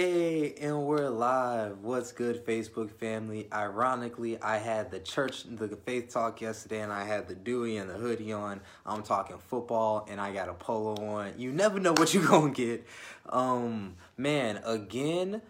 Hey, 0.00 0.54
and 0.60 0.84
we're 0.86 1.08
live. 1.08 1.80
What's 1.82 2.12
good, 2.12 2.46
Facebook 2.46 2.92
family? 3.00 3.48
Ironically, 3.52 4.40
I 4.40 4.58
had 4.58 4.92
the 4.92 5.00
church, 5.00 5.42
the 5.42 5.74
faith 5.74 6.10
talk 6.10 6.40
yesterday, 6.40 6.82
and 6.82 6.92
I 6.92 7.02
had 7.02 7.26
the 7.26 7.34
Dewey 7.34 7.78
and 7.78 7.90
the 7.90 7.94
hoodie 7.94 8.32
on. 8.32 8.60
I'm 8.86 9.02
talking 9.02 9.38
football, 9.38 10.06
and 10.08 10.20
I 10.20 10.32
got 10.32 10.48
a 10.48 10.54
polo 10.54 11.04
on. 11.04 11.32
You 11.36 11.50
never 11.50 11.80
know 11.80 11.94
what 11.94 12.14
you're 12.14 12.24
gonna 12.28 12.52
get. 12.52 12.86
Um, 13.28 13.96
man, 14.16 14.60
again. 14.64 15.42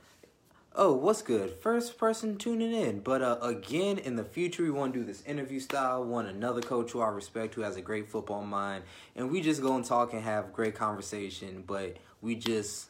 Oh, 0.75 0.95
what's 0.95 1.21
good? 1.21 1.51
First 1.61 1.99
person 1.99 2.39
tuning 2.39 2.73
in. 2.73 3.01
But 3.01 3.21
uh, 3.21 3.37
again, 3.43 3.99
in 3.99 4.17
the 4.17 4.25
future, 4.25 4.63
we 4.63 4.71
want 4.71 4.95
to 4.95 5.01
do 5.01 5.05
this 5.05 5.23
interview 5.27 5.61
style. 5.61 6.03
Want 6.05 6.27
another 6.27 6.63
coach 6.63 6.93
who 6.93 7.01
I 7.03 7.09
respect, 7.09 7.55
who 7.55 7.61
has 7.61 7.77
a 7.77 7.83
great 7.83 8.09
football 8.09 8.47
mind, 8.47 8.85
and 9.15 9.31
we 9.31 9.43
just 9.43 9.61
go 9.61 9.77
and 9.77 9.85
talk 9.85 10.15
and 10.15 10.23
have 10.23 10.55
great 10.55 10.75
conversation. 10.75 11.65
But 11.67 11.99
we 12.23 12.35
just 12.35 12.89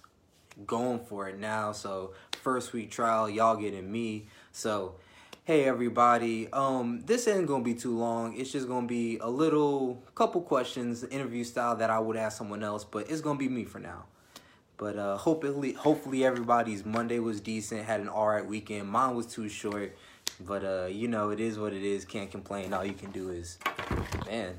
going 0.66 1.00
for 1.00 1.28
it 1.28 1.38
now. 1.38 1.72
So 1.72 2.14
first 2.42 2.72
week 2.72 2.90
trial, 2.90 3.28
y'all 3.28 3.56
getting 3.56 3.90
me. 3.90 4.26
So 4.52 4.96
hey 5.48 5.64
everybody, 5.64 6.46
um, 6.52 7.00
this 7.06 7.26
ain't 7.26 7.46
gonna 7.46 7.64
be 7.64 7.72
too 7.72 7.96
long. 7.96 8.36
It's 8.36 8.52
just 8.52 8.68
gonna 8.68 8.86
be 8.86 9.16
a 9.16 9.30
little 9.30 10.02
couple 10.14 10.42
questions, 10.42 11.04
interview 11.04 11.42
style 11.42 11.74
that 11.76 11.88
I 11.88 11.98
would 11.98 12.18
ask 12.18 12.36
someone 12.36 12.62
else, 12.62 12.84
but 12.84 13.10
it's 13.10 13.22
gonna 13.22 13.38
be 13.38 13.48
me 13.48 13.64
for 13.64 13.78
now. 13.78 14.04
But 14.76 14.96
uh, 14.96 15.16
hopefully, 15.16 15.72
hopefully 15.72 16.22
everybody's 16.24 16.84
Monday 16.84 17.18
was 17.18 17.40
decent, 17.40 17.84
had 17.86 18.00
an 18.00 18.08
all 18.08 18.28
right 18.28 18.46
weekend. 18.46 18.88
Mine 18.88 19.16
was 19.16 19.26
too 19.26 19.48
short, 19.48 19.96
but 20.38 20.64
uh, 20.64 20.86
you 20.86 21.08
know 21.08 21.30
it 21.30 21.40
is 21.40 21.58
what 21.58 21.72
it 21.72 21.82
is. 21.82 22.04
Can't 22.04 22.30
complain. 22.30 22.74
All 22.74 22.84
you 22.84 22.92
can 22.92 23.10
do 23.10 23.30
is, 23.30 23.58
man, 24.26 24.54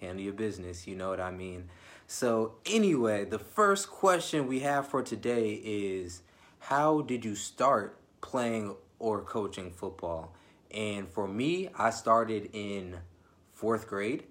handle 0.00 0.22
your 0.22 0.34
business. 0.34 0.86
You 0.86 0.94
know 0.94 1.08
what 1.08 1.20
I 1.20 1.30
mean. 1.30 1.70
So, 2.06 2.56
anyway, 2.66 3.24
the 3.24 3.38
first 3.38 3.90
question 3.90 4.46
we 4.46 4.60
have 4.60 4.88
for 4.88 5.02
today 5.02 5.54
is 5.54 6.22
How 6.58 7.00
did 7.00 7.24
you 7.24 7.34
start 7.34 7.98
playing 8.20 8.76
or 8.98 9.22
coaching 9.22 9.70
football? 9.70 10.34
And 10.70 11.08
for 11.08 11.26
me, 11.26 11.68
I 11.76 11.90
started 11.90 12.50
in 12.52 12.98
fourth 13.52 13.86
grade 13.86 14.24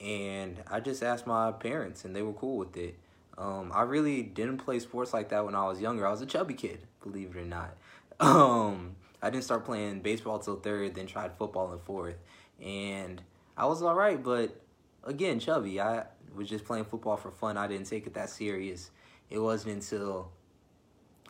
and 0.00 0.62
I 0.66 0.80
just 0.80 1.02
asked 1.02 1.26
my 1.26 1.52
parents 1.52 2.04
and 2.04 2.14
they 2.14 2.22
were 2.22 2.32
cool 2.32 2.58
with 2.58 2.76
it. 2.76 2.98
Um, 3.38 3.70
I 3.74 3.82
really 3.82 4.22
didn't 4.22 4.58
play 4.58 4.78
sports 4.78 5.12
like 5.14 5.28
that 5.28 5.44
when 5.44 5.54
I 5.54 5.64
was 5.64 5.80
younger. 5.80 6.06
I 6.06 6.10
was 6.10 6.22
a 6.22 6.26
chubby 6.26 6.54
kid, 6.54 6.80
believe 7.02 7.36
it 7.36 7.40
or 7.40 7.44
not. 7.44 7.76
Um, 8.18 8.96
I 9.20 9.28
didn't 9.28 9.44
start 9.44 9.66
playing 9.66 10.00
baseball 10.00 10.38
till 10.38 10.56
third, 10.56 10.94
then 10.94 11.06
tried 11.06 11.36
football 11.36 11.70
in 11.74 11.78
fourth. 11.80 12.16
And 12.64 13.20
I 13.58 13.66
was 13.66 13.82
all 13.82 13.94
right, 13.94 14.22
but 14.22 14.58
again, 15.04 15.38
chubby. 15.38 15.78
I 15.78 16.04
was 16.36 16.48
just 16.48 16.64
playing 16.64 16.84
football 16.84 17.16
for 17.16 17.30
fun. 17.30 17.56
I 17.56 17.66
didn't 17.66 17.86
take 17.86 18.06
it 18.06 18.14
that 18.14 18.30
serious. 18.30 18.90
It 19.30 19.38
wasn't 19.38 19.74
until 19.74 20.30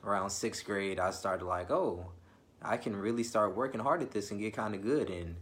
around 0.04 0.30
sixth 0.30 0.64
grade 0.64 0.98
I 0.98 1.10
started 1.10 1.44
like, 1.44 1.70
oh, 1.70 2.06
I 2.62 2.76
can 2.76 2.96
really 2.96 3.22
start 3.22 3.56
working 3.56 3.80
hard 3.80 4.02
at 4.02 4.10
this 4.10 4.30
and 4.30 4.40
get 4.40 4.54
kind 4.54 4.74
of 4.74 4.82
good. 4.82 5.10
And 5.10 5.36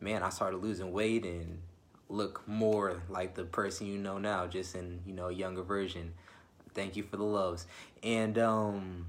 man, 0.00 0.22
I 0.22 0.30
started 0.30 0.58
losing 0.58 0.92
weight 0.92 1.24
and 1.24 1.60
look 2.08 2.46
more 2.46 3.02
like 3.08 3.34
the 3.34 3.44
person 3.44 3.86
you 3.86 3.98
know 3.98 4.18
now, 4.18 4.46
just 4.46 4.74
in 4.74 5.00
you 5.06 5.12
know 5.12 5.28
a 5.28 5.32
younger 5.32 5.62
version. 5.62 6.14
Thank 6.74 6.96
you 6.96 7.04
for 7.04 7.16
the 7.16 7.24
loves. 7.24 7.66
And 8.02 8.36
um, 8.38 9.06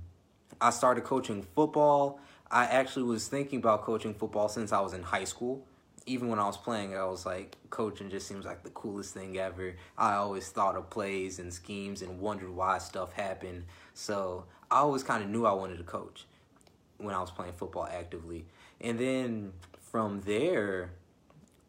I 0.62 0.70
started 0.70 1.04
coaching 1.04 1.46
football. 1.56 2.20
I 2.52 2.66
actually 2.66 3.04
was 3.04 3.28
thinking 3.28 3.60
about 3.60 3.84
coaching 3.84 4.14
football 4.14 4.50
since 4.50 4.72
I 4.72 4.80
was 4.80 4.94
in 4.94 5.02
high 5.02 5.24
school 5.24 5.66
even 6.06 6.28
when 6.30 6.40
I 6.40 6.46
was 6.46 6.58
playing, 6.58 6.96
I 6.96 7.06
was 7.06 7.26
like, 7.26 7.58
coaching 7.70 8.10
just 8.10 8.28
seems 8.28 8.46
like 8.46 8.64
the 8.64 8.70
coolest 8.70 9.14
thing 9.14 9.38
ever. 9.38 9.76
I 9.98 10.14
always 10.14 10.48
thought 10.50 10.76
of 10.76 10.90
plays 10.90 11.40
and 11.40 11.54
schemes 11.54 12.02
and 12.02 12.20
wondered 12.20 12.50
why 12.50 12.78
stuff 12.78 13.14
happened. 13.14 13.66
So 13.94 14.46
I 14.70 14.78
always 14.78 15.04
kind 15.04 15.24
of 15.24 15.30
knew 15.30 15.46
I 15.46 15.54
wanted 15.54 15.78
to 15.78 15.84
coach 15.84 16.26
when 16.98 17.16
I 17.16 17.22
was 17.22 17.32
playing 17.32 17.54
football 17.54 17.88
actively. 17.92 18.46
And 18.80 19.00
then 19.00 19.54
from 19.80 20.22
there, 20.22 20.92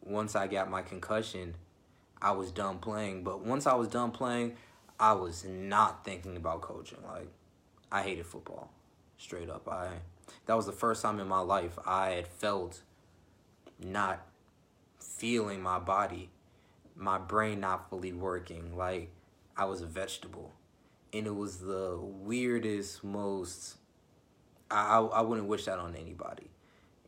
once 0.03 0.35
I 0.35 0.47
got 0.47 0.69
my 0.69 0.83
concussion, 0.83 1.55
I 2.21 2.31
was 2.31 2.51
done 2.51 2.77
playing. 2.77 3.23
But 3.23 3.43
once 3.43 3.65
I 3.65 3.73
was 3.73 3.87
done 3.87 4.11
playing, 4.11 4.55
I 4.99 5.13
was 5.13 5.45
not 5.45 6.05
thinking 6.05 6.37
about 6.37 6.61
coaching. 6.61 6.99
Like, 7.03 7.29
I 7.91 8.03
hated 8.03 8.25
football, 8.25 8.71
straight 9.17 9.49
up. 9.49 9.67
I 9.67 9.89
that 10.45 10.55
was 10.55 10.65
the 10.65 10.73
first 10.73 11.01
time 11.01 11.19
in 11.19 11.27
my 11.27 11.39
life 11.39 11.77
I 11.85 12.09
had 12.11 12.27
felt 12.27 12.81
not 13.79 14.25
feeling 14.99 15.61
my 15.61 15.79
body, 15.79 16.29
my 16.95 17.17
brain 17.17 17.59
not 17.59 17.89
fully 17.89 18.13
working, 18.13 18.75
like 18.77 19.11
I 19.55 19.65
was 19.65 19.81
a 19.81 19.85
vegetable. 19.85 20.53
And 21.13 21.25
it 21.25 21.35
was 21.35 21.59
the 21.59 21.97
weirdest, 22.01 23.03
most, 23.03 23.77
I, 24.69 24.99
I 24.99 25.21
wouldn't 25.21 25.47
wish 25.47 25.65
that 25.65 25.79
on 25.79 25.95
anybody. 25.95 26.49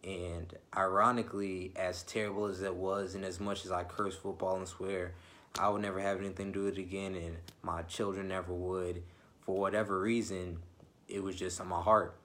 And 0.03 0.53
ironically, 0.75 1.73
as 1.75 2.03
terrible 2.03 2.45
as 2.45 2.61
it 2.61 2.73
was, 2.73 3.15
and 3.15 3.25
as 3.25 3.39
much 3.39 3.65
as 3.65 3.71
I 3.71 3.83
curse 3.83 4.15
football 4.15 4.55
and 4.57 4.67
swear, 4.67 5.13
I 5.57 5.69
would 5.69 5.81
never 5.81 5.99
have 5.99 6.19
anything 6.19 6.53
to 6.53 6.59
do 6.59 6.67
it 6.67 6.77
again, 6.77 7.15
and 7.15 7.37
my 7.61 7.81
children 7.83 8.29
never 8.29 8.53
would. 8.53 9.03
For 9.41 9.57
whatever 9.57 9.99
reason, 9.99 10.59
it 11.07 11.21
was 11.21 11.35
just 11.35 11.59
in 11.59 11.67
my 11.67 11.81
heart. 11.81 12.15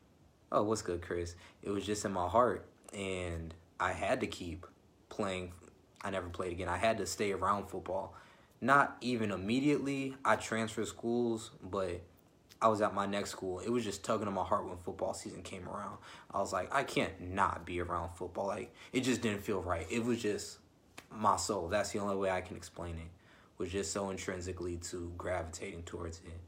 Oh, 0.53 0.63
what's 0.63 0.83
good, 0.83 1.03
Chris? 1.03 1.35
It 1.63 1.71
was 1.71 1.85
just 1.85 2.05
in 2.05 2.13
my 2.13 2.29
heart, 2.29 2.67
and 2.93 3.53
I 3.81 3.93
had 3.93 4.21
to 4.21 4.27
keep 4.27 4.67
playing. 5.09 5.53
I 6.03 6.11
never 6.11 6.29
played 6.29 6.53
again. 6.53 6.69
I 6.69 6.77
had 6.77 6.99
to 6.99 7.07
stay 7.07 7.33
around 7.33 7.69
football. 7.69 8.15
Not 8.61 8.97
even 9.01 9.31
immediately. 9.31 10.15
I 10.25 10.37
transferred 10.37 10.89
schools, 10.89 11.51
but 11.63 12.01
I 12.61 12.69
was 12.69 12.81
at 12.81 12.95
my 12.95 13.07
next 13.07 13.31
school. 13.31 13.61
It 13.61 13.69
was 13.69 13.85
just 13.85 14.05
tugging 14.05 14.27
on 14.27 14.35
my 14.35 14.45
heart 14.45 14.67
when 14.67 14.77
football 14.79 15.15
season 15.15 15.43
came 15.43 15.69
around. 15.69 15.99
I 16.33 16.39
was 16.39 16.53
like, 16.53 16.75
I 16.75 16.83
can't 16.83 17.21
not 17.21 17.67
be 17.67 17.81
around 17.81 18.11
football. 18.15 18.47
Like 18.47 18.73
it 18.93 19.01
just 19.01 19.21
didn't 19.21 19.43
feel 19.43 19.61
right. 19.61 19.87
It 19.91 20.05
was 20.05 20.23
just 20.23 20.59
my 21.11 21.37
soul. 21.37 21.69
That's 21.69 21.91
the 21.91 21.99
only 21.99 22.17
way 22.17 22.31
I 22.31 22.41
can 22.41 22.57
explain 22.57 22.97
it. 22.97 23.11
Was 23.59 23.71
just 23.71 23.93
so 23.93 24.11
intrinsically 24.11 24.79
to 24.79 25.13
gravitating 25.17 25.85
towards 25.85 26.19
it. 26.19 26.41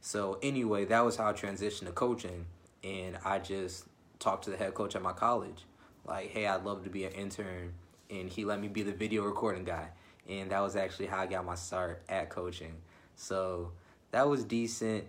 So 0.00 0.38
anyway, 0.42 0.84
that 0.86 1.04
was 1.04 1.16
how 1.16 1.28
I 1.28 1.32
transitioned 1.32 1.86
to 1.86 1.92
coaching, 1.92 2.46
and 2.84 3.18
I 3.24 3.38
just 3.38 3.86
talked 4.18 4.44
to 4.44 4.50
the 4.50 4.56
head 4.56 4.74
coach 4.74 4.94
at 4.94 5.02
my 5.02 5.12
college 5.12 5.64
like, 6.04 6.30
hey, 6.30 6.46
I'd 6.46 6.64
love 6.64 6.84
to 6.84 6.90
be 6.90 7.04
an 7.04 7.12
intern. 7.12 7.74
And 8.12 8.28
he 8.28 8.44
let 8.44 8.60
me 8.60 8.68
be 8.68 8.82
the 8.82 8.92
video 8.92 9.24
recording 9.24 9.64
guy. 9.64 9.88
And 10.28 10.50
that 10.50 10.60
was 10.60 10.76
actually 10.76 11.06
how 11.06 11.20
I 11.20 11.26
got 11.26 11.44
my 11.44 11.56
start 11.56 12.02
at 12.08 12.28
coaching. 12.30 12.74
So 13.16 13.72
that 14.12 14.28
was 14.28 14.44
decent. 14.44 15.04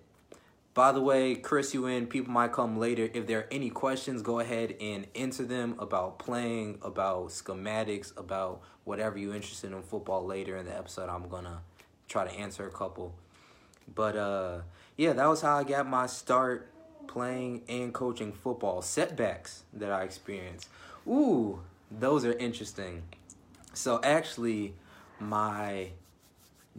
By 0.74 0.92
the 0.92 1.02
way, 1.02 1.36
Chris, 1.36 1.74
you 1.76 1.86
in, 1.86 2.08
people 2.08 2.34
might 2.34 2.52
come 2.52 2.80
later. 2.80 3.08
If 3.14 3.28
there 3.28 3.40
are 3.40 3.48
any 3.52 3.70
questions, 3.70 4.24
go 4.24 4.40
ahead 4.40 4.76
and 4.82 5.06
enter 5.14 5.44
them 5.44 5.76
about 5.78 6.18
playing, 6.18 6.80
about 6.82 7.28
schematics, 7.28 8.18
about 8.18 8.62
whatever 8.84 9.20
you're 9.20 9.36
interested 9.36 9.72
in 9.72 9.84
football 9.84 10.26
later 10.26 10.58
in 10.58 10.66
the 10.66 10.76
episode. 10.76 11.10
I'm 11.10 11.30
going 11.30 11.44
to 11.44 11.60
try 12.08 12.26
to 12.26 12.32
answer 12.32 12.66
a 12.66 12.72
couple. 12.72 13.14
But 13.94 14.16
uh, 14.16 14.62
yeah, 14.98 15.14
that 15.14 15.28
was 15.28 15.42
how 15.42 15.58
I 15.58 15.64
got 15.64 15.88
my 15.88 16.08
start 16.08 16.72
playing 17.08 17.62
and 17.70 17.94
coaching 17.94 18.34
football. 18.34 18.82
Setbacks 18.82 19.64
that 19.74 19.92
I 19.92 20.04
experienced. 20.04 20.70
Ooh, 21.08 21.60
those 22.00 22.26
are 22.26 22.34
interesting. 22.34 23.04
So 23.74 24.00
actually, 24.04 24.76
my 25.20 25.90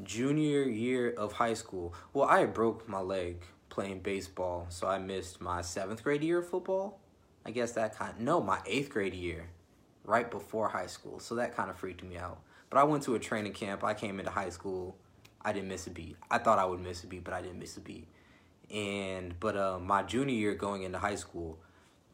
junior 0.02 0.62
year 0.62 1.10
of 1.10 1.32
high 1.32 1.54
school, 1.54 1.94
well, 2.12 2.28
I 2.28 2.44
broke 2.46 2.88
my 2.88 3.00
leg 3.00 3.42
playing 3.68 4.00
baseball, 4.00 4.66
so 4.68 4.86
I 4.86 4.98
missed 4.98 5.40
my 5.40 5.60
seventh 5.62 6.02
grade 6.02 6.22
year 6.22 6.38
of 6.38 6.48
football. 6.48 7.00
I 7.44 7.50
guess 7.50 7.72
that 7.72 7.96
kind 7.96 8.12
of, 8.12 8.20
no, 8.20 8.40
my 8.40 8.60
eighth 8.66 8.90
grade 8.90 9.14
year, 9.14 9.48
right 10.04 10.30
before 10.30 10.68
high 10.68 10.86
school. 10.86 11.20
So 11.20 11.34
that 11.36 11.56
kind 11.56 11.70
of 11.70 11.76
freaked 11.76 12.02
me 12.02 12.16
out. 12.16 12.38
But 12.70 12.78
I 12.78 12.84
went 12.84 13.02
to 13.04 13.14
a 13.14 13.18
training 13.18 13.52
camp. 13.52 13.84
I 13.84 13.94
came 13.94 14.18
into 14.18 14.30
high 14.30 14.50
school. 14.50 14.96
I 15.42 15.52
didn't 15.52 15.68
miss 15.68 15.86
a 15.86 15.90
beat. 15.90 16.16
I 16.30 16.38
thought 16.38 16.58
I 16.58 16.64
would 16.64 16.80
miss 16.80 17.04
a 17.04 17.06
beat, 17.06 17.24
but 17.24 17.34
I 17.34 17.42
didn't 17.42 17.58
miss 17.58 17.76
a 17.76 17.80
beat. 17.80 18.08
And 18.70 19.38
but 19.38 19.56
uh, 19.56 19.78
my 19.78 20.02
junior 20.02 20.34
year 20.34 20.54
going 20.54 20.82
into 20.82 20.98
high 20.98 21.16
school, 21.16 21.58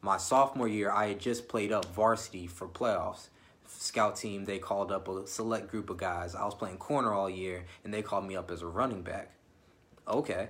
my 0.01 0.17
sophomore 0.17 0.67
year, 0.67 0.91
I 0.91 1.09
had 1.09 1.19
just 1.19 1.47
played 1.47 1.71
up 1.71 1.85
varsity 1.85 2.47
for 2.47 2.67
playoffs. 2.67 3.27
Scout 3.67 4.15
team, 4.15 4.45
they 4.45 4.59
called 4.59 4.91
up 4.91 5.07
a 5.07 5.25
select 5.27 5.69
group 5.69 5.89
of 5.89 5.97
guys. 5.97 6.35
I 6.35 6.43
was 6.43 6.55
playing 6.55 6.77
corner 6.77 7.13
all 7.13 7.29
year, 7.29 7.65
and 7.83 7.93
they 7.93 8.01
called 8.01 8.25
me 8.25 8.35
up 8.35 8.51
as 8.51 8.61
a 8.61 8.67
running 8.67 9.01
back. 9.01 9.31
Okay. 10.07 10.49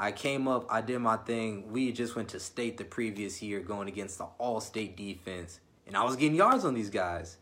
I 0.00 0.12
came 0.12 0.46
up, 0.46 0.66
I 0.70 0.80
did 0.80 1.00
my 1.00 1.16
thing. 1.16 1.72
We 1.72 1.90
just 1.92 2.14
went 2.14 2.28
to 2.28 2.40
state 2.40 2.76
the 2.76 2.84
previous 2.84 3.42
year 3.42 3.60
going 3.60 3.88
against 3.88 4.18
the 4.18 4.26
all 4.38 4.60
state 4.60 4.96
defense, 4.96 5.58
and 5.86 5.96
I 5.96 6.04
was 6.04 6.14
getting 6.14 6.36
yards 6.36 6.64
on 6.64 6.74
these 6.74 6.90
guys. 6.90 7.36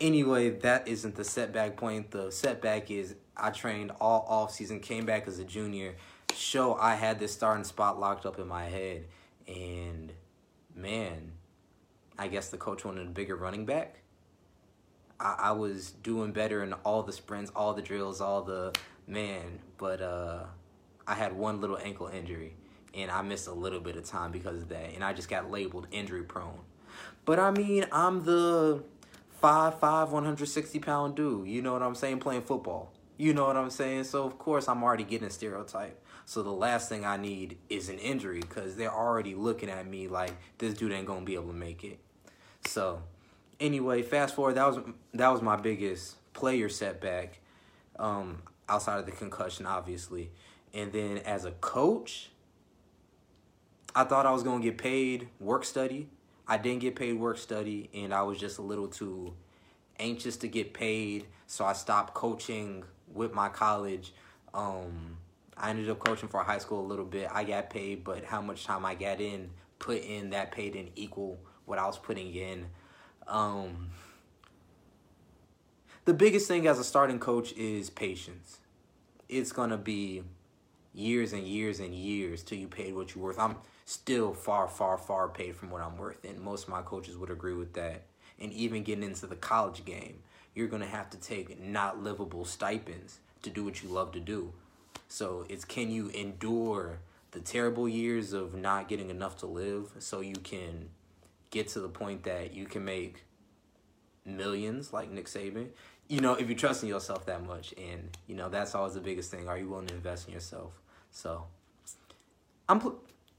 Anyway, 0.00 0.50
that 0.60 0.88
isn't 0.88 1.14
the 1.14 1.24
setback 1.24 1.76
point. 1.76 2.10
The 2.10 2.30
setback 2.30 2.90
is 2.90 3.16
I 3.36 3.50
trained 3.50 3.92
all 4.00 4.24
off 4.28 4.52
season, 4.52 4.80
came 4.80 5.04
back 5.04 5.28
as 5.28 5.38
a 5.38 5.44
junior, 5.44 5.94
show 6.34 6.74
I 6.74 6.94
had 6.94 7.18
this 7.18 7.32
starting 7.32 7.64
spot 7.64 8.00
locked 8.00 8.24
up 8.24 8.38
in 8.38 8.48
my 8.48 8.64
head, 8.64 9.04
and 9.46 10.10
man, 10.74 11.32
I 12.18 12.28
guess 12.28 12.48
the 12.48 12.56
coach 12.56 12.84
wanted 12.84 13.06
a 13.06 13.10
bigger 13.10 13.36
running 13.36 13.64
back. 13.64 13.96
I, 15.18 15.36
I 15.38 15.52
was 15.52 15.90
doing 15.90 16.32
better 16.32 16.62
in 16.62 16.72
all 16.84 17.02
the 17.02 17.12
sprints, 17.12 17.50
all 17.54 17.74
the 17.74 17.82
drills, 17.82 18.20
all 18.20 18.42
the 18.42 18.72
man, 19.06 19.60
but 19.78 20.00
uh, 20.00 20.44
I 21.06 21.14
had 21.14 21.32
one 21.32 21.60
little 21.60 21.78
ankle 21.78 22.08
injury, 22.08 22.54
and 22.92 23.10
I 23.10 23.22
missed 23.22 23.46
a 23.46 23.52
little 23.52 23.80
bit 23.80 23.96
of 23.96 24.04
time 24.04 24.32
because 24.32 24.62
of 24.62 24.68
that, 24.68 24.94
and 24.94 25.04
I 25.04 25.12
just 25.12 25.28
got 25.28 25.50
labeled 25.50 25.86
injury 25.90 26.22
prone. 26.22 26.60
But 27.24 27.38
I 27.38 27.50
mean, 27.50 27.86
I'm 27.90 28.24
the 28.24 28.82
5'5", 29.42 30.10
160 30.10 30.78
pound 30.80 31.14
dude. 31.14 31.48
You 31.48 31.62
know 31.62 31.72
what 31.72 31.82
I'm 31.82 31.94
saying? 31.94 32.20
Playing 32.20 32.42
football. 32.42 32.92
You 33.16 33.32
know 33.32 33.46
what 33.46 33.56
I'm 33.56 33.70
saying? 33.70 34.04
So 34.04 34.24
of 34.24 34.38
course 34.38 34.68
I'm 34.68 34.82
already 34.82 35.04
getting 35.04 35.26
a 35.26 35.30
stereotype. 35.30 36.03
So 36.26 36.42
the 36.42 36.50
last 36.50 36.88
thing 36.88 37.04
I 37.04 37.16
need 37.16 37.58
is 37.68 37.88
an 37.88 37.98
injury 37.98 38.40
because 38.40 38.76
they're 38.76 38.92
already 38.92 39.34
looking 39.34 39.68
at 39.68 39.86
me 39.86 40.08
like 40.08 40.32
this 40.58 40.74
dude 40.74 40.92
ain't 40.92 41.06
gonna 41.06 41.24
be 41.24 41.34
able 41.34 41.48
to 41.48 41.52
make 41.52 41.84
it. 41.84 41.98
So 42.64 43.02
anyway, 43.60 44.02
fast 44.02 44.34
forward. 44.34 44.54
That 44.54 44.66
was 44.66 44.78
that 45.12 45.28
was 45.28 45.42
my 45.42 45.56
biggest 45.56 46.16
player 46.32 46.68
setback, 46.68 47.40
um, 47.98 48.42
outside 48.68 48.98
of 48.98 49.06
the 49.06 49.12
concussion, 49.12 49.66
obviously. 49.66 50.30
And 50.72 50.92
then 50.92 51.18
as 51.18 51.44
a 51.44 51.52
coach, 51.52 52.30
I 53.94 54.04
thought 54.04 54.26
I 54.26 54.32
was 54.32 54.42
gonna 54.42 54.62
get 54.62 54.78
paid 54.78 55.28
work 55.38 55.64
study. 55.64 56.08
I 56.46 56.58
didn't 56.58 56.80
get 56.80 56.96
paid 56.96 57.14
work 57.14 57.38
study, 57.38 57.90
and 57.94 58.12
I 58.12 58.22
was 58.22 58.38
just 58.38 58.58
a 58.58 58.62
little 58.62 58.88
too 58.88 59.34
anxious 59.98 60.36
to 60.38 60.48
get 60.48 60.74
paid, 60.74 61.26
so 61.46 61.64
I 61.64 61.72
stopped 61.72 62.14
coaching 62.14 62.84
with 63.12 63.32
my 63.32 63.48
college. 63.48 64.12
Um, 64.52 65.18
I 65.56 65.70
ended 65.70 65.88
up 65.88 65.98
coaching 65.98 66.28
for 66.28 66.42
high 66.42 66.58
school 66.58 66.80
a 66.80 66.86
little 66.86 67.04
bit. 67.04 67.28
I 67.32 67.44
got 67.44 67.70
paid, 67.70 68.04
but 68.04 68.24
how 68.24 68.40
much 68.40 68.64
time 68.64 68.84
I 68.84 68.94
got 68.94 69.20
in, 69.20 69.50
put 69.78 70.02
in 70.02 70.30
that 70.30 70.50
pay 70.52 70.70
didn't 70.70 70.92
equal 70.96 71.38
what 71.64 71.78
I 71.78 71.86
was 71.86 71.98
putting 71.98 72.34
in. 72.34 72.66
Um, 73.26 73.90
the 76.04 76.14
biggest 76.14 76.48
thing 76.48 76.66
as 76.66 76.78
a 76.78 76.84
starting 76.84 77.18
coach 77.18 77.52
is 77.52 77.90
patience. 77.90 78.58
It's 79.28 79.52
gonna 79.52 79.78
be 79.78 80.22
years 80.92 81.32
and 81.32 81.46
years 81.46 81.80
and 81.80 81.94
years 81.94 82.42
till 82.42 82.58
you 82.58 82.68
paid 82.68 82.94
what 82.94 83.14
you're 83.14 83.24
worth. 83.24 83.38
I'm 83.38 83.56
still 83.84 84.34
far, 84.34 84.68
far, 84.68 84.98
far 84.98 85.28
paid 85.28 85.56
from 85.56 85.70
what 85.70 85.82
I'm 85.82 85.96
worth, 85.96 86.24
and 86.24 86.40
most 86.40 86.64
of 86.64 86.68
my 86.70 86.82
coaches 86.82 87.16
would 87.16 87.30
agree 87.30 87.54
with 87.54 87.72
that. 87.74 88.02
And 88.38 88.52
even 88.52 88.82
getting 88.82 89.04
into 89.04 89.26
the 89.26 89.36
college 89.36 89.84
game, 89.84 90.22
you're 90.54 90.68
gonna 90.68 90.86
have 90.86 91.10
to 91.10 91.16
take 91.18 91.60
not 91.60 92.02
livable 92.02 92.44
stipends 92.44 93.20
to 93.42 93.50
do 93.50 93.64
what 93.64 93.82
you 93.82 93.88
love 93.88 94.12
to 94.12 94.20
do. 94.20 94.52
So 95.08 95.44
it's 95.48 95.64
can 95.64 95.90
you 95.90 96.08
endure 96.08 97.00
the 97.30 97.40
terrible 97.40 97.88
years 97.88 98.32
of 98.32 98.54
not 98.54 98.88
getting 98.88 99.10
enough 99.10 99.38
to 99.38 99.46
live 99.46 99.90
so 99.98 100.20
you 100.20 100.36
can 100.36 100.88
get 101.50 101.68
to 101.68 101.80
the 101.80 101.88
point 101.88 102.24
that 102.24 102.54
you 102.54 102.66
can 102.66 102.84
make 102.84 103.24
millions 104.24 104.92
like 104.92 105.10
Nick 105.10 105.26
Saban? 105.26 105.68
You 106.08 106.20
know, 106.20 106.34
if 106.34 106.48
you're 106.48 106.58
trusting 106.58 106.88
yourself 106.88 107.26
that 107.26 107.46
much, 107.46 107.74
and 107.78 108.16
you 108.26 108.34
know 108.34 108.48
that's 108.48 108.74
always 108.74 108.94
the 108.94 109.00
biggest 109.00 109.30
thing. 109.30 109.48
Are 109.48 109.56
you 109.56 109.68
willing 109.68 109.86
to 109.86 109.94
invest 109.94 110.28
in 110.28 110.34
yourself? 110.34 110.72
So, 111.10 111.46
I'm. 112.68 112.94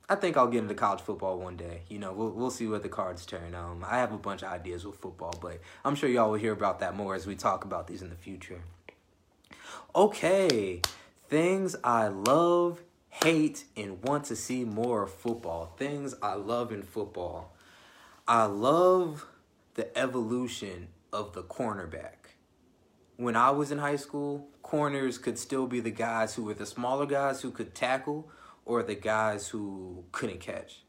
I 0.07 0.13
think 0.13 0.37
I'll 0.37 0.47
get 0.47 0.59
into 0.59 0.75
college 0.75 1.01
football 1.01 1.39
one 1.39 1.57
day. 1.57 1.81
You 1.89 1.99
know, 1.99 2.13
we'll 2.13 2.29
we'll 2.29 2.51
see 2.51 2.67
where 2.67 2.79
the 2.79 2.89
cards 2.89 3.25
turn. 3.25 3.55
Um, 3.55 3.85
I 3.87 3.97
have 3.97 4.13
a 4.13 4.17
bunch 4.17 4.43
of 4.43 4.51
ideas 4.51 4.85
with 4.85 4.97
football, 4.97 5.33
but 5.41 5.59
I'm 5.83 5.95
sure 5.95 6.09
y'all 6.09 6.31
will 6.31 6.39
hear 6.39 6.53
about 6.53 6.79
that 6.79 6.95
more 6.95 7.15
as 7.15 7.25
we 7.27 7.35
talk 7.35 7.65
about 7.65 7.87
these 7.87 8.01
in 8.01 8.09
the 8.09 8.15
future. 8.15 8.61
Okay, 9.95 10.81
things 11.29 11.75
I 11.83 12.07
love, 12.07 12.81
hate, 13.09 13.65
and 13.75 14.01
want 14.03 14.25
to 14.25 14.35
see 14.35 14.63
more 14.63 15.03
of 15.03 15.13
football. 15.13 15.73
Things 15.77 16.15
I 16.21 16.35
love 16.35 16.71
in 16.71 16.83
football. 16.83 17.55
I 18.27 18.45
love 18.45 19.25
the 19.75 19.95
evolution 19.97 20.87
of 21.11 21.33
the 21.33 21.43
cornerback. 21.43 22.15
When 23.17 23.35
I 23.35 23.51
was 23.51 23.71
in 23.71 23.77
high 23.77 23.95
school, 23.95 24.49
corners 24.61 25.17
could 25.17 25.37
still 25.37 25.67
be 25.67 25.79
the 25.79 25.91
guys 25.91 26.35
who 26.35 26.43
were 26.43 26.53
the 26.53 26.65
smaller 26.65 27.05
guys 27.05 27.41
who 27.41 27.51
could 27.51 27.73
tackle 27.73 28.29
or 28.65 28.83
the 28.83 28.95
guys 28.95 29.47
who 29.47 30.03
couldn't 30.11 30.39
catch. 30.39 30.83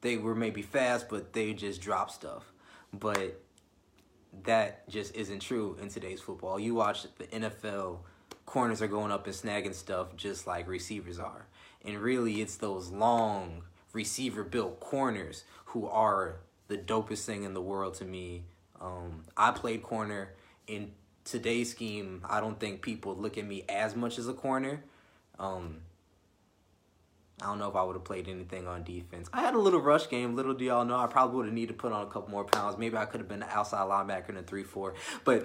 They 0.00 0.16
were 0.16 0.34
maybe 0.34 0.62
fast, 0.62 1.08
but 1.08 1.32
they 1.32 1.52
just 1.52 1.80
dropped 1.80 2.12
stuff. 2.12 2.52
But 2.92 3.40
that 4.44 4.88
just 4.88 5.14
isn't 5.14 5.40
true 5.40 5.76
in 5.80 5.88
today's 5.88 6.20
football. 6.20 6.58
You 6.58 6.74
watch 6.74 7.06
the 7.18 7.24
NFL 7.24 7.98
corners 8.48 8.80
are 8.80 8.88
going 8.88 9.12
up 9.12 9.26
and 9.26 9.34
snagging 9.34 9.74
stuff 9.74 10.16
just 10.16 10.46
like 10.46 10.66
receivers 10.66 11.18
are. 11.18 11.46
And 11.84 11.98
really, 11.98 12.40
it's 12.40 12.56
those 12.56 12.88
long 12.88 13.62
receiver 13.92 14.42
built 14.42 14.80
corners 14.80 15.44
who 15.66 15.86
are 15.86 16.40
the 16.68 16.78
dopest 16.78 17.26
thing 17.26 17.44
in 17.44 17.52
the 17.52 17.60
world 17.60 17.94
to 17.94 18.06
me. 18.06 18.44
Um, 18.80 19.24
I 19.36 19.50
played 19.50 19.82
corner 19.82 20.30
in 20.66 20.92
today's 21.24 21.70
scheme. 21.70 22.22
I 22.26 22.40
don't 22.40 22.58
think 22.58 22.80
people 22.80 23.14
look 23.14 23.36
at 23.36 23.44
me 23.44 23.64
as 23.68 23.94
much 23.94 24.18
as 24.18 24.28
a 24.28 24.32
corner. 24.32 24.82
Um, 25.38 25.82
I 27.40 27.46
don't 27.46 27.60
know 27.60 27.68
if 27.68 27.76
I 27.76 27.84
would 27.84 27.94
have 27.94 28.04
played 28.04 28.28
anything 28.28 28.66
on 28.66 28.82
defense. 28.82 29.28
I 29.32 29.42
had 29.42 29.54
a 29.54 29.58
little 29.58 29.80
rush 29.80 30.08
game. 30.08 30.34
Little 30.34 30.54
do 30.54 30.64
y'all 30.64 30.84
know, 30.84 30.96
I 30.96 31.06
probably 31.06 31.36
would 31.36 31.46
have 31.46 31.54
needed 31.54 31.74
to 31.74 31.78
put 31.78 31.92
on 31.92 32.02
a 32.02 32.10
couple 32.10 32.30
more 32.30 32.44
pounds. 32.44 32.76
Maybe 32.76 32.96
I 32.96 33.04
could 33.04 33.20
have 33.20 33.28
been 33.28 33.42
an 33.42 33.48
outside 33.50 33.88
linebacker 33.88 34.30
in 34.30 34.36
a 34.38 34.42
3-4. 34.42 34.94
But 35.24 35.44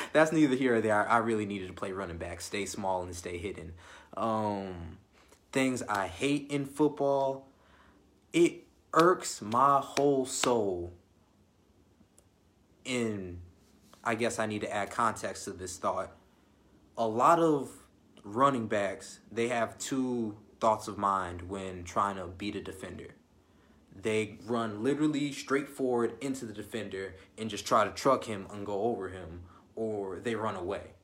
that's 0.12 0.30
neither 0.30 0.54
here 0.54 0.76
or 0.76 0.80
there. 0.80 1.08
I 1.08 1.18
really 1.18 1.44
needed 1.44 1.66
to 1.68 1.74
play 1.74 1.90
running 1.90 2.18
back, 2.18 2.40
stay 2.40 2.66
small 2.66 3.02
and 3.02 3.14
stay 3.16 3.38
hidden. 3.38 3.72
Um, 4.16 4.98
things 5.50 5.82
I 5.88 6.06
hate 6.06 6.50
in 6.50 6.66
football. 6.66 7.48
It 8.32 8.64
irks 8.92 9.42
my 9.42 9.80
whole 9.80 10.26
soul. 10.26 10.92
In, 12.84 13.40
I 14.04 14.14
guess 14.14 14.38
I 14.38 14.46
need 14.46 14.60
to 14.60 14.72
add 14.72 14.90
context 14.90 15.44
to 15.44 15.50
this 15.50 15.78
thought. 15.78 16.12
A 16.96 17.08
lot 17.08 17.40
of 17.40 17.70
running 18.22 18.68
backs, 18.68 19.18
they 19.32 19.48
have 19.48 19.76
two 19.78 20.36
thoughts 20.60 20.88
of 20.88 20.98
mind 20.98 21.42
when 21.42 21.84
trying 21.84 22.16
to 22.16 22.26
beat 22.26 22.56
a 22.56 22.62
defender. 22.62 23.14
They 23.94 24.38
run 24.46 24.82
literally 24.82 25.32
straight 25.32 25.68
forward 25.68 26.14
into 26.20 26.44
the 26.44 26.52
defender 26.52 27.14
and 27.38 27.48
just 27.48 27.66
try 27.66 27.84
to 27.84 27.90
truck 27.90 28.24
him 28.24 28.46
and 28.52 28.66
go 28.66 28.82
over 28.82 29.08
him, 29.08 29.42
or 29.76 30.18
they 30.18 30.34
run 30.34 30.56
away. 30.56 30.94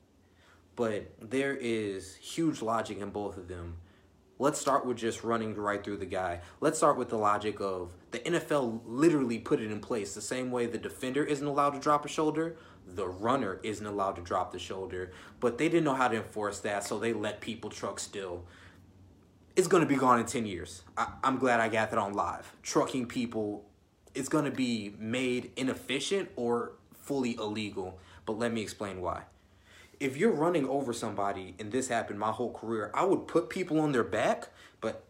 But 0.75 1.12
there 1.20 1.56
is 1.56 2.17
huge 2.17 2.62
logic 2.62 2.99
in 2.99 3.11
both 3.11 3.37
of 3.37 3.49
them. 3.49 3.76
Let's 4.38 4.58
start 4.58 4.87
with 4.87 4.97
just 4.97 5.23
running 5.23 5.55
right 5.55 5.85
through 5.85 5.99
the 5.99 6.06
guy. 6.06 6.41
Let's 6.61 6.79
start 6.79 6.97
with 6.97 7.11
the 7.11 7.19
logic 7.19 7.61
of 7.61 7.93
the 8.11 8.20
NFL 8.20 8.81
literally 8.87 9.38
put 9.38 9.61
it 9.61 9.70
in 9.70 9.81
place 9.81 10.14
the 10.14 10.23
same 10.23 10.50
way 10.50 10.67
the 10.67 10.79
defender 10.79 11.23
isn't 11.23 11.47
allowed 11.47 11.75
to 11.75 11.79
drop 11.79 12.06
a 12.06 12.08
shoulder, 12.08 12.56
the 12.87 13.06
runner 13.06 13.61
isn't 13.62 13.87
allowed 13.87 14.17
to 14.17 14.23
drop 14.23 14.50
the 14.50 14.58
shoulder, 14.58 15.12
but 15.38 15.58
they 15.58 15.69
didn't 15.69 15.85
know 15.85 15.94
how 15.94 16.08
to 16.08 16.17
enforce 16.17 16.58
that, 16.61 16.85
so 16.85 16.99
they 16.99 17.12
let 17.12 17.41
people 17.41 17.70
truck 17.70 18.00
still 18.00 18.45
it's 19.57 19.69
to 19.83 19.88
be 19.88 19.97
gone 19.97 20.21
in 20.21 20.26
10 20.26 20.47
years. 20.47 20.83
I, 20.97 21.09
am 21.25 21.38
glad 21.38 21.61
I 21.61 21.69
got 21.69 21.90
that 21.90 21.99
on 21.99 22.12
live. 22.12 22.54
Trucking 22.62 23.07
people, 23.07 23.64
it's 24.14 24.28
to 24.45 24.50
be 24.50 24.95
made 24.99 25.52
inefficient 25.57 26.30
or 26.37 26.73
fully 26.92 27.35
illegal. 27.37 27.99
But 28.26 28.38
let 28.38 28.52
me 28.52 28.62
explain 28.62 29.00
why. 29.00 29.23
If 29.99 30.16
you're 30.16 30.33
running 30.33 30.66
over 30.66 30.92
somebody, 30.92 31.54
and 31.59 31.71
this 31.71 31.88
happened 31.88 32.19
my 32.19 32.30
whole 32.30 32.52
career, 32.52 32.90
I 32.95 33.04
would 33.04 33.26
put 33.26 33.50
people 33.50 33.80
on 33.80 33.92
their 33.92 34.04
back, 34.04 34.49
but 34.80 35.04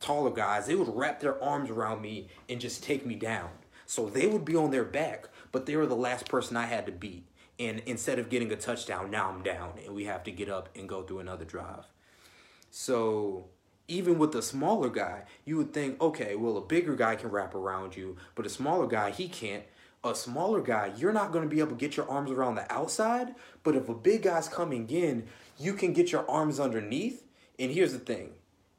taller 0.00 0.30
guys, 0.30 0.66
they 0.66 0.74
would 0.74 0.94
wrap 0.94 1.20
their 1.20 1.42
arms 1.42 1.70
around 1.70 2.02
me 2.02 2.28
and 2.48 2.60
just 2.60 2.82
take 2.84 3.04
me 3.04 3.14
down. 3.16 3.48
So 3.86 4.08
they 4.08 4.26
would 4.26 4.44
be 4.44 4.54
on 4.54 4.70
their 4.70 4.84
back, 4.84 5.28
but 5.50 5.66
they 5.66 5.74
were 5.74 5.86
the 5.86 5.96
last 5.96 6.28
person 6.28 6.56
I 6.56 6.66
had 6.66 6.86
to 6.86 6.92
beat. 6.92 7.26
And 7.58 7.80
instead 7.86 8.18
of 8.18 8.28
getting 8.28 8.52
a 8.52 8.56
touchdown, 8.56 9.10
now 9.10 9.30
I'm 9.30 9.42
down, 9.42 9.72
and 9.84 9.94
we 9.94 10.04
have 10.04 10.22
to 10.24 10.30
get 10.30 10.48
up 10.48 10.68
and 10.76 10.88
go 10.88 11.02
through 11.02 11.18
another 11.20 11.44
drive. 11.44 11.86
So 12.70 13.46
even 13.88 14.18
with 14.18 14.32
the 14.32 14.42
smaller 14.42 14.90
guy, 14.90 15.24
you 15.44 15.56
would 15.56 15.72
think, 15.72 16.00
okay, 16.00 16.36
well, 16.36 16.58
a 16.58 16.60
bigger 16.60 16.94
guy 16.94 17.16
can 17.16 17.30
wrap 17.30 17.54
around 17.54 17.96
you, 17.96 18.16
but 18.34 18.46
a 18.46 18.50
smaller 18.50 18.86
guy, 18.86 19.10
he 19.10 19.28
can't. 19.28 19.64
A 20.04 20.14
smaller 20.14 20.60
guy, 20.60 20.92
you're 20.96 21.12
not 21.12 21.32
going 21.32 21.42
to 21.42 21.52
be 21.52 21.58
able 21.58 21.70
to 21.70 21.76
get 21.76 21.96
your 21.96 22.08
arms 22.08 22.30
around 22.30 22.54
the 22.54 22.72
outside, 22.72 23.34
but 23.64 23.74
if 23.74 23.88
a 23.88 23.94
big 23.94 24.22
guy's 24.22 24.48
coming 24.48 24.88
in, 24.90 25.26
you 25.58 25.72
can 25.72 25.92
get 25.92 26.12
your 26.12 26.30
arms 26.30 26.60
underneath. 26.60 27.24
And 27.58 27.72
here's 27.72 27.92
the 27.92 27.98
thing 27.98 28.34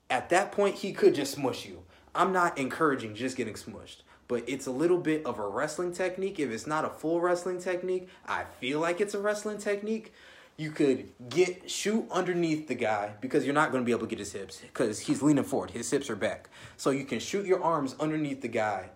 at 0.10 0.30
that 0.30 0.51
point, 0.51 0.75
he 0.75 0.94
could 0.94 1.16
just 1.16 1.34
smush 1.34 1.66
you. 1.66 1.84
I'm 2.16 2.32
not 2.32 2.58
encouraging 2.58 3.16
just 3.16 3.36
getting 3.36 3.54
smushed, 3.56 3.98
but 4.28 4.44
it's 4.48 4.66
a 4.66 4.72
little 4.72 4.98
bit 4.98 5.25
of 5.25 5.39
a 5.39 5.48
wrestling 5.48 5.92
technique. 5.92 6.39
If 6.39 6.51
it's 6.51 6.66
not 6.66 6.86
a 6.86 6.89
full 6.89 7.20
wrestling 7.20 7.60
technique, 7.60 8.08
I 8.25 8.46
feel 8.60 8.80
like 8.80 9.01
it's 9.01 9.13
a 9.13 9.20
wrestling 9.20 9.58
technique 9.58 10.13
you 10.60 10.72
could 10.72 11.10
get 11.30 11.72
shoot 11.72 12.06
underneath 12.12 12.68
the 12.68 12.75
guy 12.75 13.13
because 13.22 13.46
you're 13.46 13.54
not 13.54 13.72
going 13.72 13.82
to 13.82 13.86
be 13.86 13.94
able 13.94 14.01
to 14.01 14.08
get 14.08 14.20
his 14.20 14.34
hips 14.34 14.60
because 14.60 15.00
he's 15.00 15.22
leaning 15.22 15.46
forward. 15.46 15.72
His 15.72 15.89
hips 15.89 16.10
are 16.10 16.18
back. 16.18 16.50
So 16.75 16.89
you 16.89 17.06
can 17.06 17.20
shoot 17.20 17.46
your 17.46 17.63
arms 17.63 17.96
underneath 17.98 18.42
the 18.42 18.50
guy 18.50 18.89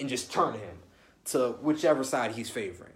and 0.00 0.08
just 0.08 0.32
turn 0.32 0.54
him 0.54 0.78
to 1.26 1.52
whichever 1.62 2.02
side 2.02 2.32
he's 2.32 2.50
favoring. 2.50 2.94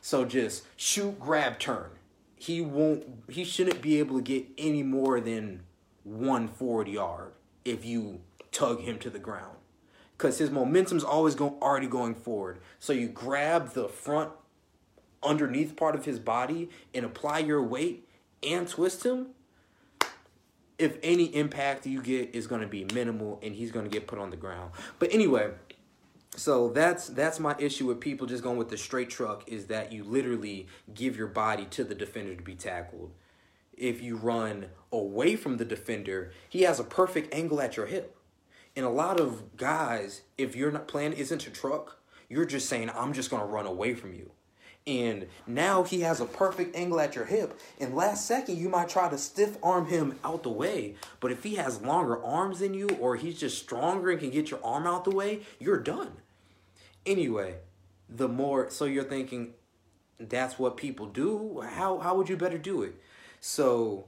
So 0.00 0.24
just 0.24 0.64
shoot, 0.76 1.18
grab, 1.18 1.58
turn. 1.58 1.90
He 2.36 2.60
won't. 2.60 3.04
He 3.28 3.42
shouldn't 3.42 3.82
be 3.82 3.98
able 3.98 4.14
to 4.14 4.22
get 4.22 4.46
any 4.56 4.84
more 4.84 5.18
than 5.18 5.64
one 6.04 6.46
forward 6.46 6.86
yard 6.86 7.32
if 7.64 7.84
you 7.84 8.20
tug 8.52 8.82
him 8.82 8.96
to 9.00 9.10
the 9.10 9.18
ground 9.18 9.56
because 10.16 10.38
his 10.38 10.52
momentum's 10.52 11.02
always 11.02 11.34
going 11.34 11.54
already 11.60 11.88
going 11.88 12.14
forward. 12.14 12.60
So 12.78 12.92
you 12.92 13.08
grab 13.08 13.72
the 13.72 13.88
front 13.88 14.30
underneath 15.22 15.76
part 15.76 15.94
of 15.94 16.04
his 16.04 16.18
body 16.18 16.70
and 16.94 17.04
apply 17.04 17.40
your 17.40 17.62
weight 17.62 18.08
and 18.42 18.68
twist 18.68 19.04
him, 19.04 19.28
if 20.78 20.98
any 21.02 21.34
impact 21.34 21.86
you 21.86 22.02
get 22.02 22.34
is 22.34 22.46
going 22.46 22.60
to 22.60 22.66
be 22.66 22.84
minimal 22.92 23.40
and 23.42 23.54
he's 23.54 23.70
going 23.70 23.86
to 23.86 23.90
get 23.90 24.06
put 24.06 24.18
on 24.18 24.30
the 24.30 24.36
ground. 24.36 24.72
But 24.98 25.12
anyway, 25.12 25.50
so 26.36 26.68
that's 26.68 27.08
that's 27.08 27.40
my 27.40 27.56
issue 27.58 27.86
with 27.86 27.98
people 28.00 28.26
just 28.26 28.42
going 28.42 28.58
with 28.58 28.68
the 28.68 28.76
straight 28.76 29.08
truck 29.08 29.44
is 29.46 29.66
that 29.66 29.92
you 29.92 30.04
literally 30.04 30.66
give 30.94 31.16
your 31.16 31.28
body 31.28 31.64
to 31.70 31.84
the 31.84 31.94
defender 31.94 32.34
to 32.34 32.42
be 32.42 32.54
tackled. 32.54 33.12
If 33.76 34.02
you 34.02 34.16
run 34.16 34.66
away 34.92 35.36
from 35.36 35.56
the 35.56 35.64
defender, 35.64 36.32
he 36.48 36.62
has 36.62 36.78
a 36.78 36.84
perfect 36.84 37.34
angle 37.34 37.60
at 37.60 37.76
your 37.76 37.86
hip. 37.86 38.16
And 38.74 38.84
a 38.84 38.90
lot 38.90 39.18
of 39.18 39.56
guys, 39.56 40.22
if 40.36 40.54
you're 40.54 40.70
not 40.70 40.88
plan 40.88 41.14
isn't 41.14 41.46
a 41.46 41.50
truck, 41.50 41.98
you're 42.28 42.44
just 42.44 42.68
saying, 42.68 42.90
I'm 42.94 43.14
just 43.14 43.30
gonna 43.30 43.46
run 43.46 43.66
away 43.66 43.94
from 43.94 44.12
you. 44.12 44.30
And 44.86 45.26
now 45.48 45.82
he 45.82 46.02
has 46.02 46.20
a 46.20 46.26
perfect 46.26 46.76
angle 46.76 47.00
at 47.00 47.16
your 47.16 47.24
hip. 47.24 47.58
And 47.80 47.96
last 47.96 48.24
second, 48.26 48.58
you 48.58 48.68
might 48.68 48.88
try 48.88 49.08
to 49.08 49.18
stiff 49.18 49.56
arm 49.62 49.86
him 49.86 50.18
out 50.22 50.44
the 50.44 50.50
way. 50.50 50.94
But 51.18 51.32
if 51.32 51.42
he 51.42 51.56
has 51.56 51.82
longer 51.82 52.22
arms 52.22 52.60
than 52.60 52.72
you, 52.72 52.88
or 53.00 53.16
he's 53.16 53.40
just 53.40 53.58
stronger 53.58 54.10
and 54.10 54.20
can 54.20 54.30
get 54.30 54.50
your 54.50 54.64
arm 54.64 54.86
out 54.86 55.04
the 55.04 55.10
way, 55.10 55.40
you're 55.58 55.80
done. 55.80 56.12
Anyway, 57.04 57.56
the 58.08 58.28
more, 58.28 58.70
so 58.70 58.84
you're 58.84 59.02
thinking, 59.02 59.54
that's 60.20 60.58
what 60.58 60.76
people 60.76 61.06
do? 61.06 61.62
How, 61.68 61.98
how 61.98 62.16
would 62.16 62.28
you 62.28 62.36
better 62.36 62.58
do 62.58 62.82
it? 62.82 62.94
So 63.40 64.04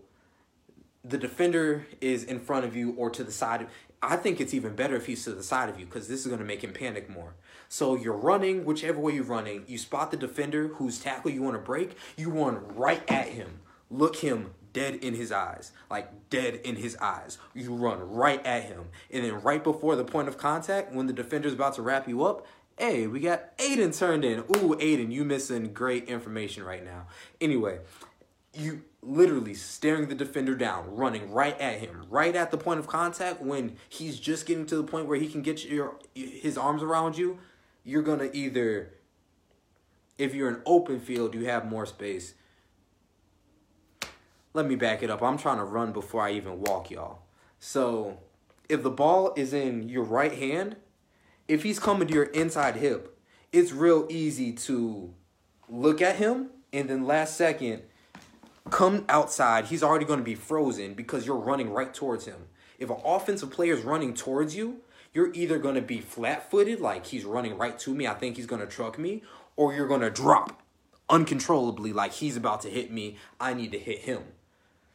the 1.04 1.18
defender 1.18 1.86
is 2.00 2.22
in 2.22 2.38
front 2.38 2.64
of 2.64 2.76
you 2.76 2.94
or 2.96 3.10
to 3.10 3.24
the 3.24 3.32
side. 3.32 3.66
I 4.00 4.16
think 4.16 4.40
it's 4.40 4.54
even 4.54 4.76
better 4.76 4.94
if 4.94 5.06
he's 5.06 5.24
to 5.24 5.32
the 5.32 5.42
side 5.42 5.68
of 5.68 5.78
you 5.78 5.86
because 5.86 6.06
this 6.06 6.20
is 6.20 6.26
going 6.26 6.38
to 6.38 6.44
make 6.44 6.62
him 6.62 6.72
panic 6.72 7.10
more. 7.10 7.34
So 7.68 7.94
you're 7.94 8.16
running, 8.16 8.64
whichever 8.64 8.98
way 8.98 9.14
you're 9.14 9.24
running, 9.24 9.64
you 9.66 9.78
spot 9.78 10.10
the 10.10 10.16
defender 10.16 10.68
whose 10.68 10.98
tackle 10.98 11.30
you 11.30 11.42
want 11.42 11.54
to 11.54 11.60
break, 11.60 11.96
you 12.16 12.30
run 12.30 12.66
right 12.74 13.02
at 13.10 13.28
him. 13.28 13.60
Look 13.90 14.16
him 14.16 14.50
dead 14.72 14.96
in 14.96 15.14
his 15.14 15.32
eyes, 15.32 15.72
like 15.90 16.30
dead 16.30 16.54
in 16.64 16.76
his 16.76 16.96
eyes. 16.96 17.38
You 17.54 17.74
run 17.74 18.10
right 18.10 18.44
at 18.44 18.64
him. 18.64 18.86
And 19.10 19.24
then 19.24 19.40
right 19.42 19.62
before 19.62 19.96
the 19.96 20.04
point 20.04 20.28
of 20.28 20.38
contact, 20.38 20.92
when 20.92 21.06
the 21.06 21.12
defender's 21.12 21.52
about 21.52 21.74
to 21.74 21.82
wrap 21.82 22.08
you 22.08 22.24
up, 22.24 22.46
hey, 22.78 23.06
we 23.06 23.20
got 23.20 23.56
Aiden 23.58 23.96
turned 23.96 24.24
in. 24.24 24.40
Ooh, 24.40 24.76
Aiden, 24.76 25.12
you 25.12 25.24
missing 25.24 25.72
great 25.72 26.04
information 26.04 26.62
right 26.62 26.84
now. 26.84 27.06
Anyway, 27.40 27.80
you 28.54 28.82
literally 29.02 29.54
staring 29.54 30.08
the 30.08 30.14
defender 30.14 30.54
down, 30.54 30.94
running 30.94 31.30
right 31.32 31.58
at 31.60 31.80
him, 31.80 32.06
right 32.08 32.34
at 32.34 32.50
the 32.50 32.56
point 32.56 32.80
of 32.80 32.86
contact 32.86 33.40
when 33.40 33.76
he's 33.88 34.18
just 34.18 34.46
getting 34.46 34.66
to 34.66 34.76
the 34.76 34.82
point 34.82 35.06
where 35.06 35.18
he 35.18 35.28
can 35.28 35.42
get 35.42 35.64
your 35.64 35.96
his 36.14 36.56
arms 36.56 36.82
around 36.82 37.16
you 37.16 37.38
you're 37.88 38.02
going 38.02 38.18
to 38.18 38.36
either, 38.36 38.92
if 40.18 40.34
you're 40.34 40.50
an 40.50 40.60
open 40.66 41.00
field, 41.00 41.34
you 41.34 41.46
have 41.46 41.64
more 41.64 41.86
space. 41.86 42.34
Let 44.52 44.66
me 44.66 44.76
back 44.76 45.02
it 45.02 45.08
up. 45.08 45.22
I'm 45.22 45.38
trying 45.38 45.56
to 45.56 45.64
run 45.64 45.92
before 45.92 46.20
I 46.20 46.32
even 46.32 46.60
walk, 46.60 46.90
y'all. 46.90 47.20
So 47.58 48.18
if 48.68 48.82
the 48.82 48.90
ball 48.90 49.32
is 49.36 49.54
in 49.54 49.88
your 49.88 50.04
right 50.04 50.34
hand, 50.34 50.76
if 51.48 51.62
he's 51.62 51.78
coming 51.78 52.06
to 52.08 52.12
your 52.12 52.24
inside 52.24 52.76
hip, 52.76 53.18
it's 53.52 53.72
real 53.72 54.06
easy 54.10 54.52
to 54.52 55.14
look 55.66 56.02
at 56.02 56.16
him 56.16 56.50
and 56.74 56.90
then 56.90 57.06
last 57.06 57.38
second 57.38 57.84
come 58.68 59.06
outside. 59.08 59.64
He's 59.64 59.82
already 59.82 60.04
going 60.04 60.18
to 60.18 60.24
be 60.24 60.34
frozen 60.34 60.92
because 60.92 61.26
you're 61.26 61.36
running 61.36 61.70
right 61.70 61.94
towards 61.94 62.26
him. 62.26 62.48
If 62.78 62.90
an 62.90 62.98
offensive 63.02 63.50
player 63.50 63.72
is 63.72 63.82
running 63.82 64.12
towards 64.12 64.54
you, 64.54 64.82
you're 65.18 65.34
either 65.34 65.58
going 65.58 65.74
to 65.74 65.82
be 65.82 66.00
flat 66.00 66.48
footed, 66.48 66.78
like 66.78 67.06
he's 67.06 67.24
running 67.24 67.58
right 67.58 67.76
to 67.76 67.92
me, 67.92 68.06
I 68.06 68.14
think 68.14 68.36
he's 68.36 68.46
going 68.46 68.60
to 68.60 68.68
truck 68.68 69.00
me, 69.00 69.24
or 69.56 69.74
you're 69.74 69.88
going 69.88 70.02
to 70.02 70.10
drop 70.10 70.62
uncontrollably, 71.10 71.92
like 71.92 72.12
he's 72.12 72.36
about 72.36 72.60
to 72.60 72.70
hit 72.70 72.92
me, 72.92 73.16
I 73.40 73.52
need 73.52 73.72
to 73.72 73.80
hit 73.80 74.02
him. 74.02 74.22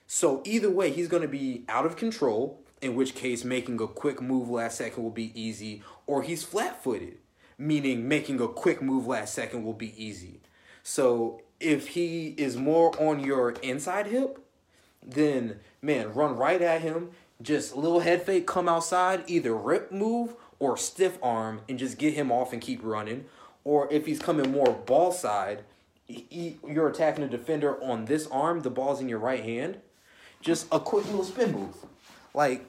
So 0.08 0.42
either 0.46 0.70
way, 0.70 0.92
he's 0.92 1.10
going 1.10 1.24
to 1.24 1.28
be 1.28 1.66
out 1.68 1.86
of 1.86 1.98
control, 1.98 2.62
in 2.82 2.96
which 2.96 3.16
case 3.16 3.44
making 3.44 3.82
a 3.82 3.88
quick 3.88 4.22
move 4.22 4.50
last 4.50 4.78
second 4.78 5.04
will 5.04 5.12
be 5.12 5.38
easy, 5.38 5.84
or 6.08 6.24
he's 6.24 6.46
flat 6.46 6.82
footed, 6.82 7.18
meaning 7.58 8.08
making 8.08 8.40
a 8.40 8.48
quick 8.48 8.82
move 8.82 9.06
last 9.06 9.34
second 9.34 9.66
will 9.66 9.74
be 9.74 9.94
easy. 10.02 10.40
So 10.84 11.42
if 11.60 11.90
he 11.90 12.30
is 12.38 12.56
more 12.56 12.98
on 12.98 13.20
your 13.20 13.52
inside 13.62 14.08
hip, 14.08 14.40
then 15.06 15.60
man, 15.82 16.14
run 16.14 16.38
right 16.38 16.62
at 16.62 16.80
him 16.80 17.10
just 17.44 17.74
a 17.74 17.80
little 17.80 18.00
head 18.00 18.24
fake, 18.24 18.48
come 18.48 18.68
outside, 18.68 19.24
either 19.28 19.54
rip 19.54 19.92
move 19.92 20.36
or 20.60 20.78
stiff 20.78 21.18
arm 21.22 21.62
and 21.68 21.78
just 21.78 21.98
get 21.98 22.14
him 22.14 22.32
off 22.32 22.54
and 22.54 22.62
keep 22.62 22.80
running. 22.84 23.26
Or 23.64 23.92
if 23.92 24.06
he's 24.06 24.20
coming 24.20 24.52
more 24.52 24.72
ball 24.72 25.12
side, 25.12 25.64
he, 26.06 26.58
you're 26.68 26.88
attacking 26.88 27.24
a 27.24 27.28
defender 27.28 27.82
on 27.82 28.06
this 28.06 28.28
arm, 28.28 28.62
the 28.62 28.70
ball's 28.70 29.00
in 29.00 29.10
your 29.10 29.20
right 29.20 29.44
hand. 29.44 29.78
Just 30.42 30.68
a 30.72 30.80
quick 30.80 31.06
little 31.06 31.24
spin 31.24 31.52
move. 31.52 31.76
Like, 32.34 32.66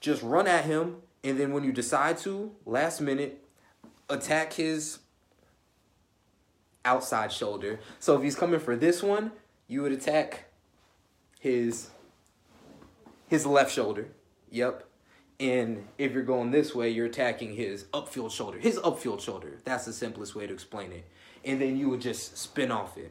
just 0.00 0.22
run 0.22 0.48
at 0.48 0.64
him, 0.64 0.96
and 1.22 1.38
then 1.38 1.52
when 1.52 1.62
you 1.62 1.72
decide 1.72 2.18
to, 2.18 2.52
last 2.66 3.00
minute, 3.00 3.44
attack 4.08 4.54
his 4.54 4.98
outside 6.84 7.30
shoulder. 7.30 7.78
So 8.00 8.16
if 8.16 8.22
he's 8.22 8.34
coming 8.34 8.58
for 8.58 8.74
this 8.74 9.02
one, 9.02 9.30
you 9.68 9.82
would 9.82 9.92
attack 9.92 10.46
his 11.38 11.90
his 13.32 13.46
left 13.46 13.72
shoulder. 13.72 14.08
Yep. 14.50 14.84
And 15.40 15.88
if 15.96 16.12
you're 16.12 16.22
going 16.22 16.50
this 16.50 16.74
way, 16.74 16.90
you're 16.90 17.06
attacking 17.06 17.56
his 17.56 17.84
upfield 17.84 18.30
shoulder. 18.30 18.58
His 18.58 18.76
upfield 18.80 19.22
shoulder. 19.22 19.58
That's 19.64 19.86
the 19.86 19.94
simplest 19.94 20.34
way 20.34 20.46
to 20.46 20.52
explain 20.52 20.92
it. 20.92 21.06
And 21.42 21.58
then 21.58 21.78
you 21.78 21.88
would 21.88 22.02
just 22.02 22.36
spin 22.36 22.70
off 22.70 22.98
it. 22.98 23.10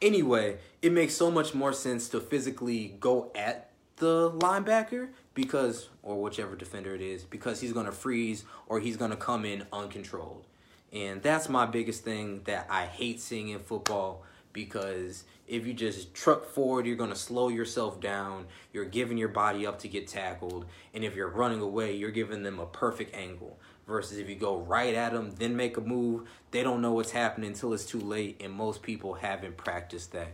Anyway, 0.00 0.56
it 0.80 0.90
makes 0.90 1.12
so 1.12 1.30
much 1.30 1.52
more 1.52 1.74
sense 1.74 2.08
to 2.08 2.20
physically 2.20 2.96
go 2.98 3.30
at 3.34 3.72
the 3.96 4.30
linebacker 4.30 5.10
because, 5.34 5.90
or 6.02 6.22
whichever 6.22 6.56
defender 6.56 6.94
it 6.94 7.02
is, 7.02 7.24
because 7.24 7.60
he's 7.60 7.74
going 7.74 7.84
to 7.84 7.92
freeze 7.92 8.46
or 8.68 8.80
he's 8.80 8.96
going 8.96 9.10
to 9.10 9.18
come 9.18 9.44
in 9.44 9.66
uncontrolled. 9.70 10.46
And 10.94 11.22
that's 11.22 11.50
my 11.50 11.66
biggest 11.66 12.04
thing 12.04 12.40
that 12.44 12.68
I 12.70 12.86
hate 12.86 13.20
seeing 13.20 13.50
in 13.50 13.58
football 13.58 14.24
because 14.54 15.24
if 15.46 15.66
you 15.66 15.74
just 15.74 16.14
truck 16.14 16.46
forward, 16.46 16.86
you're 16.86 16.96
going 16.96 17.10
to 17.10 17.16
slow 17.16 17.48
yourself 17.48 18.00
down. 18.00 18.46
You're 18.72 18.84
giving 18.84 19.18
your 19.18 19.28
body 19.28 19.66
up 19.66 19.78
to 19.80 19.88
get 19.88 20.08
tackled. 20.08 20.66
And 20.94 21.04
if 21.04 21.14
you're 21.14 21.28
running 21.28 21.60
away, 21.60 21.94
you're 21.94 22.10
giving 22.10 22.42
them 22.42 22.58
a 22.58 22.66
perfect 22.66 23.14
angle. 23.14 23.58
Versus 23.86 24.16
if 24.16 24.30
you 24.30 24.34
go 24.34 24.56
right 24.56 24.94
at 24.94 25.12
them, 25.12 25.34
then 25.38 25.56
make 25.56 25.76
a 25.76 25.80
move, 25.82 26.26
they 26.52 26.62
don't 26.62 26.80
know 26.80 26.92
what's 26.92 27.10
happening 27.10 27.48
until 27.48 27.74
it's 27.74 27.84
too 27.84 28.00
late. 28.00 28.40
And 28.42 28.52
most 28.52 28.82
people 28.82 29.14
haven't 29.14 29.58
practiced 29.58 30.12
that. 30.12 30.32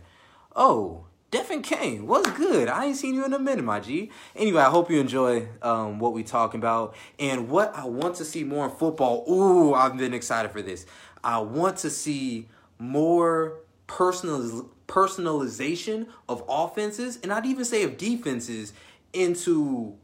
Oh, 0.55 1.05
Devin 1.31 1.61
Kane, 1.61 2.07
what's 2.07 2.29
good? 2.31 2.67
I 2.67 2.85
ain't 2.85 2.97
seen 2.97 3.15
you 3.15 3.25
in 3.25 3.33
a 3.33 3.39
minute, 3.39 3.63
my 3.63 3.79
G. 3.79 4.11
Anyway, 4.35 4.61
I 4.61 4.69
hope 4.69 4.91
you 4.91 4.99
enjoy 4.99 5.47
um, 5.61 5.99
what 5.99 6.13
we 6.13 6.23
talking 6.23 6.59
about 6.59 6.95
and 7.19 7.49
what 7.49 7.73
I 7.75 7.85
want 7.85 8.15
to 8.15 8.25
see 8.25 8.43
more 8.43 8.65
in 8.65 8.71
football. 8.71 9.25
Ooh, 9.29 9.73
I've 9.73 9.97
been 9.97 10.13
excited 10.13 10.51
for 10.51 10.61
this. 10.61 10.85
I 11.23 11.39
want 11.39 11.77
to 11.77 11.89
see 11.89 12.49
more 12.79 13.59
personal 13.97 14.69
personalization 14.87 16.07
of 16.27 16.43
offenses 16.47 17.19
and 17.21 17.31
I'd 17.31 17.45
even 17.45 17.65
say 17.65 17.83
of 17.83 17.97
defenses 17.97 18.73
into 19.13 19.95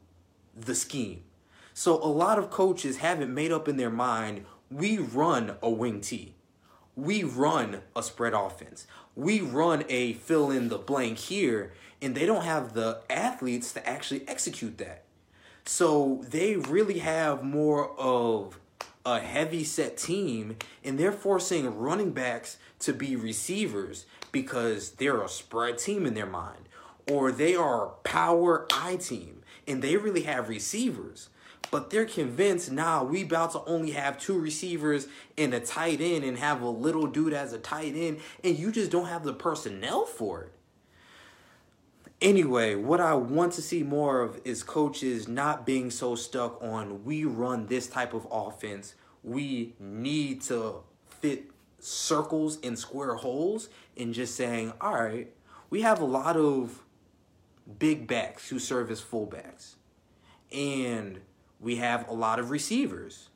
the 0.55 0.75
scheme. 0.75 1.23
So 1.73 1.95
a 1.95 2.07
lot 2.07 2.37
of 2.37 2.49
coaches 2.49 2.97
haven't 2.97 3.33
made 3.33 3.51
up 3.51 3.67
in 3.67 3.77
their 3.77 3.89
mind 3.89 4.45
we 4.69 4.97
run 4.97 5.55
a 5.61 5.69
wing 5.69 6.01
T. 6.01 6.35
We 6.97 7.23
run 7.23 7.81
a 7.95 8.03
spread 8.03 8.33
offense. 8.33 8.87
We 9.15 9.39
run 9.39 9.85
a 9.87 10.13
fill 10.13 10.51
in 10.51 10.67
the 10.67 10.77
blank 10.77 11.17
here 11.17 11.71
and 12.01 12.13
they 12.13 12.25
don't 12.25 12.43
have 12.43 12.73
the 12.73 13.01
athletes 13.09 13.71
to 13.73 13.87
actually 13.87 14.27
execute 14.27 14.77
that. 14.79 15.03
So 15.65 16.25
they 16.29 16.57
really 16.57 16.99
have 16.99 17.43
more 17.43 17.97
of 17.97 18.59
a 19.07 19.21
heavy 19.21 19.63
set 19.63 19.95
team 19.95 20.57
and 20.83 20.99
they're 20.99 21.13
forcing 21.13 21.77
running 21.77 22.11
backs 22.11 22.57
to 22.77 22.91
be 22.91 23.15
receivers 23.15 24.05
because 24.33 24.91
they're 24.91 25.21
a 25.21 25.29
spread 25.29 25.77
team 25.77 26.05
in 26.05 26.13
their 26.13 26.25
mind 26.25 26.67
or 27.09 27.31
they 27.31 27.55
are 27.55 27.85
a 27.85 27.89
power 28.03 28.67
I 28.69 28.97
team 28.97 29.43
and 29.65 29.81
they 29.81 29.95
really 29.95 30.23
have 30.23 30.49
receivers. 30.49 31.29
But 31.71 31.89
they're 31.89 32.05
convinced 32.05 32.69
now 32.69 33.03
nah, 33.03 33.09
we 33.09 33.23
about 33.23 33.53
to 33.53 33.63
only 33.65 33.91
have 33.91 34.19
two 34.19 34.37
receivers 34.37 35.07
and 35.37 35.53
a 35.53 35.61
tight 35.61 36.01
end 36.01 36.25
and 36.25 36.37
have 36.37 36.61
a 36.61 36.69
little 36.69 37.07
dude 37.07 37.31
as 37.31 37.53
a 37.53 37.59
tight 37.59 37.93
end 37.95 38.19
and 38.43 38.59
you 38.59 38.73
just 38.73 38.91
don't 38.91 39.07
have 39.07 39.23
the 39.23 39.33
personnel 39.33 40.05
for 40.05 40.41
it 40.41 40.56
Anyway, 42.21 42.73
what 42.73 42.99
I 42.99 43.13
want 43.13 43.53
to 43.53 43.61
see 43.61 43.83
more 43.83 44.21
of 44.21 44.41
is 44.43 44.63
coaches 44.63 45.27
not 45.27 45.65
being 45.67 45.91
so 45.91 46.15
stuck 46.15 46.61
on 46.63 47.03
we 47.03 47.25
run 47.25 47.67
this 47.67 47.87
type 47.87 48.13
of 48.13 48.27
offense. 48.31 48.95
We 49.23 49.75
need 49.79 50.41
to 50.43 50.81
fit 51.07 51.51
circles 51.79 52.57
and 52.63 52.77
square 52.77 53.15
holes 53.15 53.69
and 53.95 54.15
just 54.15 54.35
saying, 54.35 54.73
all 54.81 54.95
right, 54.95 55.31
we 55.69 55.81
have 55.81 56.01
a 56.01 56.05
lot 56.05 56.37
of 56.37 56.83
big 57.77 58.07
backs 58.07 58.49
who 58.49 58.57
serve 58.57 58.89
as 58.89 58.99
fullbacks. 58.99 59.75
And 60.51 61.19
we 61.59 61.75
have 61.75 62.07
a 62.07 62.13
lot 62.13 62.39
of 62.39 62.49
receivers. 62.49 63.29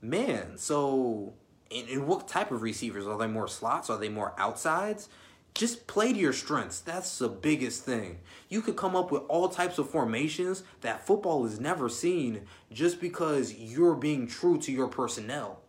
Man, 0.00 0.58
so 0.58 1.34
and, 1.70 1.88
and 1.88 2.06
what 2.06 2.28
type 2.28 2.50
of 2.50 2.62
receivers? 2.62 3.06
Are 3.06 3.18
they 3.18 3.26
more 3.26 3.48
slots? 3.48 3.90
Are 3.90 3.98
they 3.98 4.08
more 4.08 4.34
outsides? 4.38 5.08
Just 5.54 5.86
play 5.86 6.12
to 6.12 6.18
your 6.18 6.32
strengths. 6.32 6.80
That's 6.80 7.18
the 7.18 7.28
biggest 7.28 7.84
thing. 7.84 8.20
You 8.48 8.62
could 8.62 8.76
come 8.76 8.96
up 8.96 9.10
with 9.10 9.22
all 9.28 9.48
types 9.48 9.78
of 9.78 9.90
formations 9.90 10.62
that 10.80 11.06
football 11.06 11.44
has 11.44 11.60
never 11.60 11.88
seen 11.88 12.42
just 12.72 13.00
because 13.00 13.54
you're 13.54 13.94
being 13.94 14.26
true 14.26 14.58
to 14.58 14.72
your 14.72 14.88
personnel. 14.88 15.60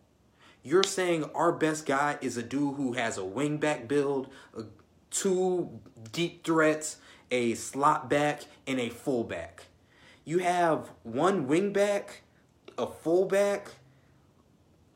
You're 0.62 0.84
saying 0.84 1.24
our 1.34 1.52
best 1.52 1.86
guy 1.86 2.18
is 2.20 2.36
a 2.36 2.42
dude 2.42 2.76
who 2.76 2.92
has 2.92 3.18
a 3.18 3.22
wingback 3.22 3.88
build, 3.88 4.28
two 5.10 5.80
deep 6.12 6.44
threats, 6.44 6.98
a 7.30 7.54
slot 7.54 8.08
back, 8.08 8.42
and 8.66 8.78
a 8.78 8.88
fullback. 8.88 9.66
You 10.24 10.38
have 10.38 10.90
one 11.02 11.48
wingback, 11.48 12.04
a 12.78 12.86
fullback, 12.86 13.68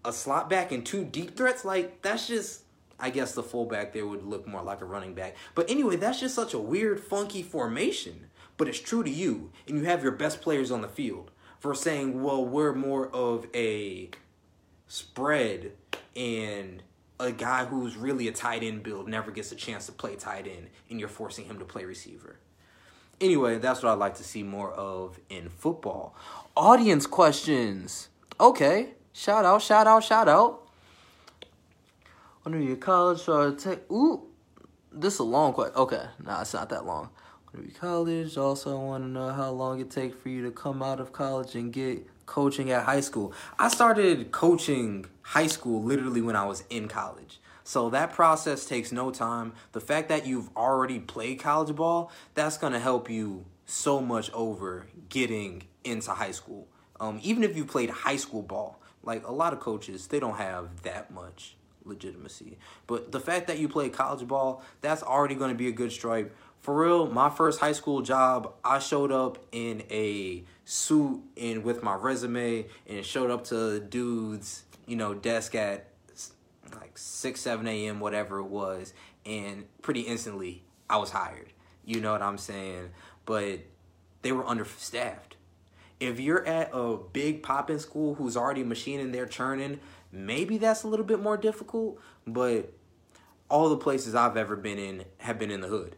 a 0.05 0.13
slot 0.13 0.49
back, 0.49 0.71
and 0.71 0.87
two 0.87 1.05
deep 1.05 1.37
threats. 1.37 1.65
Like 1.65 2.01
that's 2.03 2.29
just 2.29 2.63
I 2.99 3.11
guess 3.11 3.33
the 3.33 3.43
fullback 3.43 3.93
there 3.93 4.07
would 4.07 4.23
look 4.23 4.47
more 4.47 4.63
like 4.63 4.81
a 4.81 4.87
running 4.87 5.15
back. 5.15 5.37
But 5.55 5.71
anyway, 5.71 5.97
that's 5.97 6.21
just 6.21 6.35
such 6.35 6.55
a 6.55 6.59
weird, 6.59 7.01
funky 7.01 7.43
formation. 7.43 8.27
But 8.57 8.69
it's 8.69 8.81
true 8.81 9.03
to 9.03 9.11
you, 9.11 9.51
and 9.69 9.77
you 9.77 9.85
have 9.85 10.03
your 10.03 10.13
best 10.13 10.41
players 10.41 10.71
on 10.71 10.81
the 10.81 10.89
field. 10.89 11.31
For 11.61 11.75
saying, 11.75 12.23
well, 12.23 12.45
we're 12.45 12.75
more 12.75 13.09
of 13.09 13.47
a 13.55 14.11
spread, 14.89 15.73
and 16.15 16.83
a 17.19 17.33
guy 17.33 17.65
who's 17.65 17.97
really 17.97 18.29
a 18.29 18.33
tight 18.33 18.63
end 18.63 18.83
build 18.83 19.09
never 19.09 19.31
gets 19.31 19.53
a 19.53 19.57
chance 19.57 19.87
to 19.87 19.93
play 19.93 20.17
tight 20.17 20.47
end, 20.47 20.69
and 20.91 21.01
you're 21.01 21.09
forcing 21.09 21.45
him 21.47 21.59
to 21.59 21.65
play 21.65 21.85
receiver. 21.85 22.37
Anyway, 23.21 23.59
that's 23.59 23.83
what 23.83 23.93
I'd 23.93 23.99
like 23.99 24.17
to 24.17 24.25
see 24.25 24.43
more 24.43 24.71
of 24.73 25.19
in 25.31 25.49
football. 25.49 26.15
Audience 26.57 27.07
questions. 27.07 28.09
Okay. 28.39 28.91
Shout 29.13 29.47
out, 29.47 29.63
shout 29.63 29.87
out, 29.87 30.05
shout 30.05 30.29
out. 30.29 30.66
When 32.47 32.55
are 32.55 32.61
you 32.61 32.77
college 32.77 33.29
or 33.29 33.51
take? 33.51 33.91
Ooh, 33.91 34.23
this 34.93 35.15
is 35.15 35.19
a 35.19 35.25
long 35.25 35.53
question. 35.53 35.75
Okay, 35.75 36.05
nah, 36.23 36.43
it's 36.43 36.55
not 36.55 36.69
that 36.69 36.87
long. 36.87 37.11
When 37.51 37.65
are 37.65 37.67
you 37.67 37.73
college? 37.73 38.39
Also, 38.39 38.81
I 38.81 38.85
want 38.85 39.03
to 39.03 39.09
know 39.09 39.31
how 39.31 39.51
long 39.51 39.81
it 39.81 39.91
take 39.91 40.15
for 40.15 40.29
you 40.29 40.45
to 40.45 40.53
come 40.53 40.81
out 40.81 41.01
of 41.01 41.13
college 41.13 41.57
and 41.57 41.73
get 41.73 42.07
coaching 42.27 42.71
at 42.71 42.85
high 42.85 43.01
school. 43.01 43.33
I 43.59 43.67
started 43.67 44.31
coaching 44.31 45.07
high 45.23 45.49
school 45.49 45.83
literally 45.83 46.23
when 46.23 46.37
I 46.37 46.45
was 46.45 46.63
in 46.71 46.87
college. 46.87 47.41
So 47.65 47.91
that 47.91 48.13
process 48.13 48.65
takes 48.65 48.93
no 48.93 49.11
time. 49.11 49.53
The 49.73 49.81
fact 49.81 50.09
that 50.11 50.25
you've 50.25 50.57
already 50.57 51.01
played 51.01 51.41
college 51.41 51.75
ball, 51.75 52.13
that's 52.35 52.59
going 52.59 52.75
to 52.75 52.79
help 52.79 53.11
you 53.11 53.45
so 53.65 54.01
much 54.01 54.31
over 54.33 54.87
getting 55.09 55.65
into 55.83 56.13
high 56.13 56.31
school. 56.31 56.69
Um, 57.01 57.19
even 57.25 57.43
if 57.43 57.57
you 57.57 57.65
played 57.65 57.91
high 57.91 58.19
school 58.19 58.43
ball, 58.43 58.81
like 59.03 59.27
a 59.27 59.33
lot 59.33 59.53
of 59.53 59.59
coaches, 59.59 60.07
they 60.07 60.21
don't 60.21 60.37
have 60.37 60.83
that 60.83 61.11
much 61.11 61.56
legitimacy. 61.87 62.59
But 62.87 63.13
the 63.13 63.21
fact 63.21 63.47
that 63.47 63.59
you 63.59 63.69
play 63.69 63.89
college 63.89 64.27
ball, 64.27 64.63
that's 64.81 65.03
already 65.03 65.35
going 65.35 65.51
to 65.51 65.57
be 65.57 65.69
a 65.69 65.73
good 65.73 65.93
stripe. 65.93 66.35
For 66.61 66.75
real, 66.75 67.07
my 67.07 67.31
first 67.31 67.61
high 67.61 67.73
school 67.73 68.03
job, 68.03 68.53
I 68.65 68.81
showed 68.81 69.13
up 69.13 69.39
in 69.53 69.85
a 69.91 70.45
suit 70.65 71.23
and 71.37 71.63
with 71.63 71.83
my 71.83 71.95
resume 71.95 72.67
and 72.89 73.05
showed 73.05 73.31
up 73.31 73.45
to 73.45 73.81
dudes, 73.81 74.65
you 74.87 74.97
know, 74.97 75.15
desk 75.15 75.55
at 75.55 75.87
like 76.75 76.99
6, 76.99 77.41
7 77.41 77.67
a.m., 77.69 78.01
whatever 78.01 78.39
it 78.39 78.47
was. 78.47 78.93
And 79.25 79.67
pretty 79.83 80.01
instantly, 80.01 80.65
I 80.91 80.97
was 80.97 81.11
hired. 81.11 81.53
You 81.85 82.01
know 82.01 82.13
what 82.13 82.23
I'm 82.23 82.39
saying? 82.39 82.91
But 83.25 83.61
they 84.23 84.33
were 84.33 84.47
understaffed. 84.47 85.37
If 85.99 86.21
you're 86.21 86.45
at 86.47 86.71
a 86.73 86.99
big 87.13 87.43
poppin' 87.43 87.79
school 87.79 88.17
who's 88.17 88.37
already 88.37 88.63
machining 88.63 89.13
their 89.13 89.25
churning, 89.25 89.81
Maybe 90.17 90.57
that's 90.57 90.83
a 90.83 90.89
little 90.89 91.05
bit 91.05 91.21
more 91.21 91.37
difficult, 91.37 92.01
but 92.27 92.73
all 93.51 93.69
the 93.69 93.77
places 93.77 94.15
I've 94.15 94.39
ever 94.39 94.57
been 94.57 94.79
in 94.79 95.05
have 95.19 95.39
been 95.39 95.51
in 95.51 95.61
the 95.61 95.69
hood. 95.69 95.95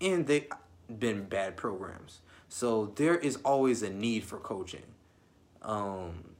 And 0.00 0.28
they've 0.28 0.48
been 0.96 1.24
bad 1.24 1.56
programs. 1.56 2.20
So 2.48 2.92
there 2.94 3.16
is 3.16 3.36
always 3.44 3.82
a 3.82 3.90
need 3.90 4.22
for 4.22 4.38
coaching. 4.38 4.84
Um, 5.60 6.36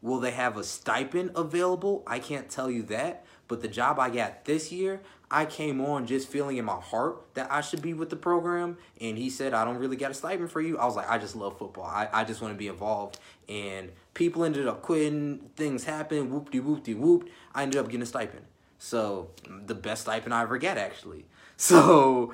will 0.00 0.20
they 0.20 0.30
have 0.30 0.56
a 0.56 0.62
stipend 0.62 1.32
available? 1.34 2.04
I 2.06 2.20
can't 2.20 2.48
tell 2.48 2.70
you 2.70 2.84
that. 2.84 3.26
But 3.48 3.60
the 3.60 3.68
job 3.68 3.98
I 3.98 4.08
got 4.08 4.44
this 4.44 4.70
year, 4.70 5.02
I 5.32 5.46
came 5.46 5.80
on 5.80 6.06
just 6.06 6.28
feeling 6.28 6.58
in 6.58 6.64
my 6.64 6.78
heart 6.80 7.22
that 7.34 7.50
I 7.50 7.62
should 7.62 7.80
be 7.80 7.94
with 7.94 8.10
the 8.10 8.16
program. 8.16 8.76
And 9.00 9.16
he 9.16 9.30
said, 9.30 9.54
I 9.54 9.64
don't 9.64 9.78
really 9.78 9.96
get 9.96 10.10
a 10.10 10.14
stipend 10.14 10.50
for 10.50 10.60
you. 10.60 10.78
I 10.78 10.84
was 10.84 10.94
like, 10.94 11.10
I 11.10 11.16
just 11.16 11.34
love 11.34 11.58
football. 11.58 11.86
I, 11.86 12.08
I 12.12 12.24
just 12.24 12.42
want 12.42 12.52
to 12.52 12.58
be 12.58 12.68
involved. 12.68 13.18
And 13.48 13.90
people 14.12 14.44
ended 14.44 14.68
up 14.68 14.82
quitting. 14.82 15.50
Things 15.56 15.84
happened. 15.84 16.30
Whoop 16.30 16.50
de 16.50 16.60
whoop 16.60 16.84
de 16.84 16.94
whoop. 16.94 17.28
I 17.54 17.62
ended 17.62 17.80
up 17.80 17.86
getting 17.86 18.02
a 18.02 18.06
stipend. 18.06 18.44
So 18.78 19.30
the 19.46 19.74
best 19.74 20.02
stipend 20.02 20.34
I 20.34 20.42
ever 20.42 20.58
get, 20.58 20.76
actually. 20.76 21.24
So 21.58 22.32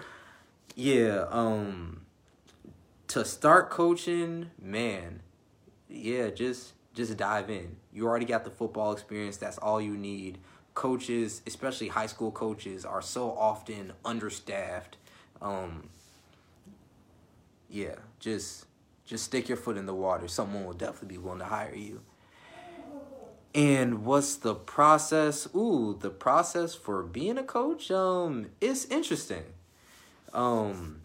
yeah, 0.74 1.26
um, 1.30 2.02
to 3.08 3.24
start 3.24 3.68
coaching, 3.68 4.50
man, 4.60 5.20
yeah, 5.88 6.30
just 6.30 6.72
just 6.94 7.16
dive 7.16 7.50
in. 7.50 7.76
You 7.92 8.06
already 8.06 8.24
got 8.24 8.44
the 8.44 8.50
football 8.50 8.92
experience. 8.92 9.36
That's 9.36 9.58
all 9.58 9.80
you 9.80 9.96
need 9.96 10.38
coaches, 10.78 11.42
especially 11.44 11.88
high 11.88 12.06
school 12.06 12.30
coaches, 12.30 12.84
are 12.84 13.02
so 13.02 13.32
often 13.32 13.92
understaffed. 14.04 14.96
Um, 15.42 15.88
yeah, 17.68 17.96
just 18.20 18.66
just 19.04 19.24
stick 19.24 19.48
your 19.48 19.56
foot 19.56 19.76
in 19.76 19.86
the 19.86 19.94
water. 19.94 20.28
Someone 20.28 20.64
will 20.64 20.74
definitely 20.74 21.08
be 21.08 21.18
willing 21.18 21.40
to 21.40 21.46
hire 21.46 21.74
you. 21.74 22.00
And 23.56 24.04
what's 24.04 24.36
the 24.36 24.54
process? 24.54 25.48
Ooh, 25.52 25.98
the 25.98 26.10
process 26.10 26.76
for 26.76 27.02
being 27.02 27.38
a 27.38 27.42
coach. 27.42 27.90
Um, 27.90 28.50
it's 28.60 28.84
interesting. 28.84 29.42
Um, 30.32 31.00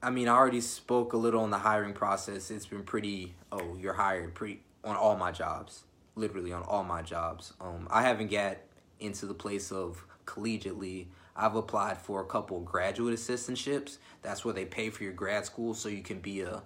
I 0.00 0.10
mean, 0.10 0.28
I 0.28 0.36
already 0.36 0.60
spoke 0.60 1.14
a 1.14 1.16
little 1.16 1.42
on 1.42 1.50
the 1.50 1.58
hiring 1.58 1.94
process. 1.94 2.48
It's 2.52 2.66
been 2.66 2.84
pretty. 2.84 3.34
Oh, 3.50 3.76
you're 3.76 3.94
hired 3.94 4.36
pretty 4.36 4.60
on 4.84 4.94
all 4.94 5.16
my 5.16 5.32
jobs 5.32 5.82
literally 6.14 6.52
on 6.52 6.62
all 6.62 6.84
my 6.84 7.02
jobs. 7.02 7.52
Um, 7.60 7.88
I 7.90 8.02
haven't 8.02 8.30
got 8.30 8.58
into 9.00 9.26
the 9.26 9.34
place 9.34 9.72
of 9.72 10.04
collegiately. 10.26 11.06
I've 11.34 11.54
applied 11.54 11.98
for 11.98 12.20
a 12.20 12.26
couple 12.26 12.60
graduate 12.60 13.14
assistantships. 13.14 13.98
That's 14.22 14.44
where 14.44 14.54
they 14.54 14.64
pay 14.64 14.90
for 14.90 15.02
your 15.02 15.12
grad 15.12 15.46
school 15.46 15.74
so 15.74 15.88
you 15.88 16.02
can 16.02 16.20
be 16.20 16.42
a 16.42 16.62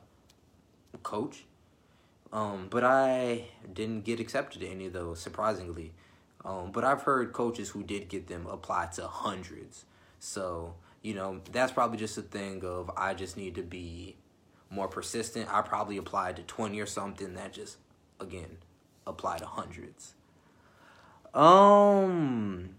coach. 1.03 1.45
Um, 2.33 2.67
but 2.69 2.85
I 2.85 3.45
didn't 3.73 4.05
get 4.05 4.21
accepted 4.21 4.61
to 4.61 4.69
any 4.69 4.87
of 4.87 4.93
those, 4.93 5.21
surprisingly. 5.21 5.93
Um, 6.45 6.71
but 6.73 6.85
I've 6.85 7.03
heard 7.03 7.33
coaches 7.33 7.71
who 7.71 7.83
did 7.83 8.09
get 8.09 8.27
them 8.27 8.47
apply 8.47 8.87
to 8.97 9.07
hundreds. 9.07 9.85
So, 10.19 10.75
you 11.03 11.15
know, 11.15 11.41
that's 11.53 11.73
probably 11.73 11.99
just 11.99 12.19
a 12.19 12.23
thing 12.23 12.65
of 12.65 12.91
I 12.97 13.15
just 13.15 13.37
need 13.37 13.55
to 13.57 13.63
be 13.63 14.17
more 14.71 14.89
persistent. 14.89 15.53
I 15.53 15.63
probably 15.63 15.97
applied 15.97 16.37
to 16.37 16.43
20 16.43 16.79
or 16.81 16.87
something 16.87 17.35
that 17.35 17.53
just, 17.53 17.79
again, 18.21 18.59
apply 19.07 19.38
to 19.38 19.47
hundreds. 19.47 20.14
Um, 21.35 22.77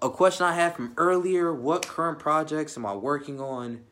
a 0.00 0.08
question 0.10 0.46
I 0.46 0.54
had 0.54 0.76
from 0.76 0.92
earlier 0.96 1.52
what 1.52 1.86
current 1.86 2.18
projects 2.18 2.76
am 2.76 2.86
I 2.86 2.94
working 2.94 3.40
on? 3.40 3.84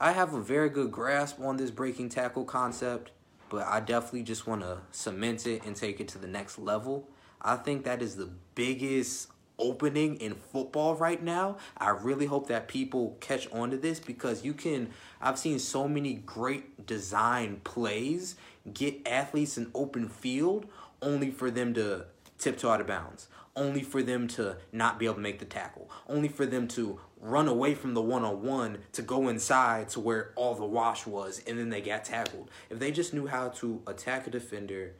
I 0.00 0.12
have 0.12 0.34
a 0.34 0.40
very 0.40 0.68
good 0.68 0.92
grasp 0.92 1.40
on 1.40 1.56
this 1.56 1.70
breaking 1.70 2.08
tackle 2.10 2.44
concept, 2.44 3.10
but 3.48 3.66
I 3.66 3.80
definitely 3.80 4.22
just 4.22 4.46
want 4.46 4.62
to 4.62 4.78
cement 4.92 5.46
it 5.46 5.64
and 5.64 5.76
take 5.76 6.00
it 6.00 6.08
to 6.08 6.18
the 6.18 6.26
next 6.26 6.58
level. 6.58 7.08
I 7.40 7.56
think 7.56 7.84
that 7.84 8.02
is 8.02 8.16
the 8.16 8.30
biggest 8.54 9.29
opening 9.60 10.16
in 10.16 10.34
football 10.34 10.94
right 10.96 11.22
now. 11.22 11.58
I 11.76 11.90
really 11.90 12.26
hope 12.26 12.48
that 12.48 12.66
people 12.66 13.16
catch 13.20 13.50
on 13.52 13.70
to 13.70 13.76
this 13.76 14.00
because 14.00 14.44
you 14.44 14.54
can 14.54 14.90
I've 15.20 15.38
seen 15.38 15.58
so 15.58 15.86
many 15.86 16.14
great 16.14 16.86
design 16.86 17.60
plays 17.62 18.36
get 18.72 19.06
athletes 19.06 19.56
an 19.56 19.70
open 19.74 20.08
field 20.08 20.66
only 21.02 21.30
for 21.30 21.50
them 21.50 21.74
to 21.74 22.06
tiptoe 22.38 22.70
out 22.70 22.80
of 22.80 22.86
bounds, 22.86 23.28
only 23.56 23.82
for 23.82 24.02
them 24.02 24.26
to 24.28 24.56
not 24.72 24.98
be 24.98 25.04
able 25.04 25.16
to 25.16 25.20
make 25.20 25.38
the 25.38 25.44
tackle, 25.44 25.90
only 26.08 26.28
for 26.28 26.46
them 26.46 26.66
to 26.68 26.98
run 27.20 27.48
away 27.48 27.74
from 27.74 27.94
the 27.94 28.02
one 28.02 28.24
on 28.24 28.42
one 28.42 28.78
to 28.92 29.02
go 29.02 29.28
inside 29.28 29.88
to 29.90 30.00
where 30.00 30.32
all 30.36 30.54
the 30.54 30.64
wash 30.64 31.06
was, 31.06 31.42
and 31.46 31.58
then 31.58 31.68
they 31.68 31.80
got 31.80 32.04
tackled. 32.04 32.50
If 32.70 32.78
they 32.78 32.90
just 32.90 33.12
knew 33.12 33.26
how 33.26 33.48
to 33.48 33.82
attack 33.86 34.26
a 34.26 34.30
defender, 34.30 34.94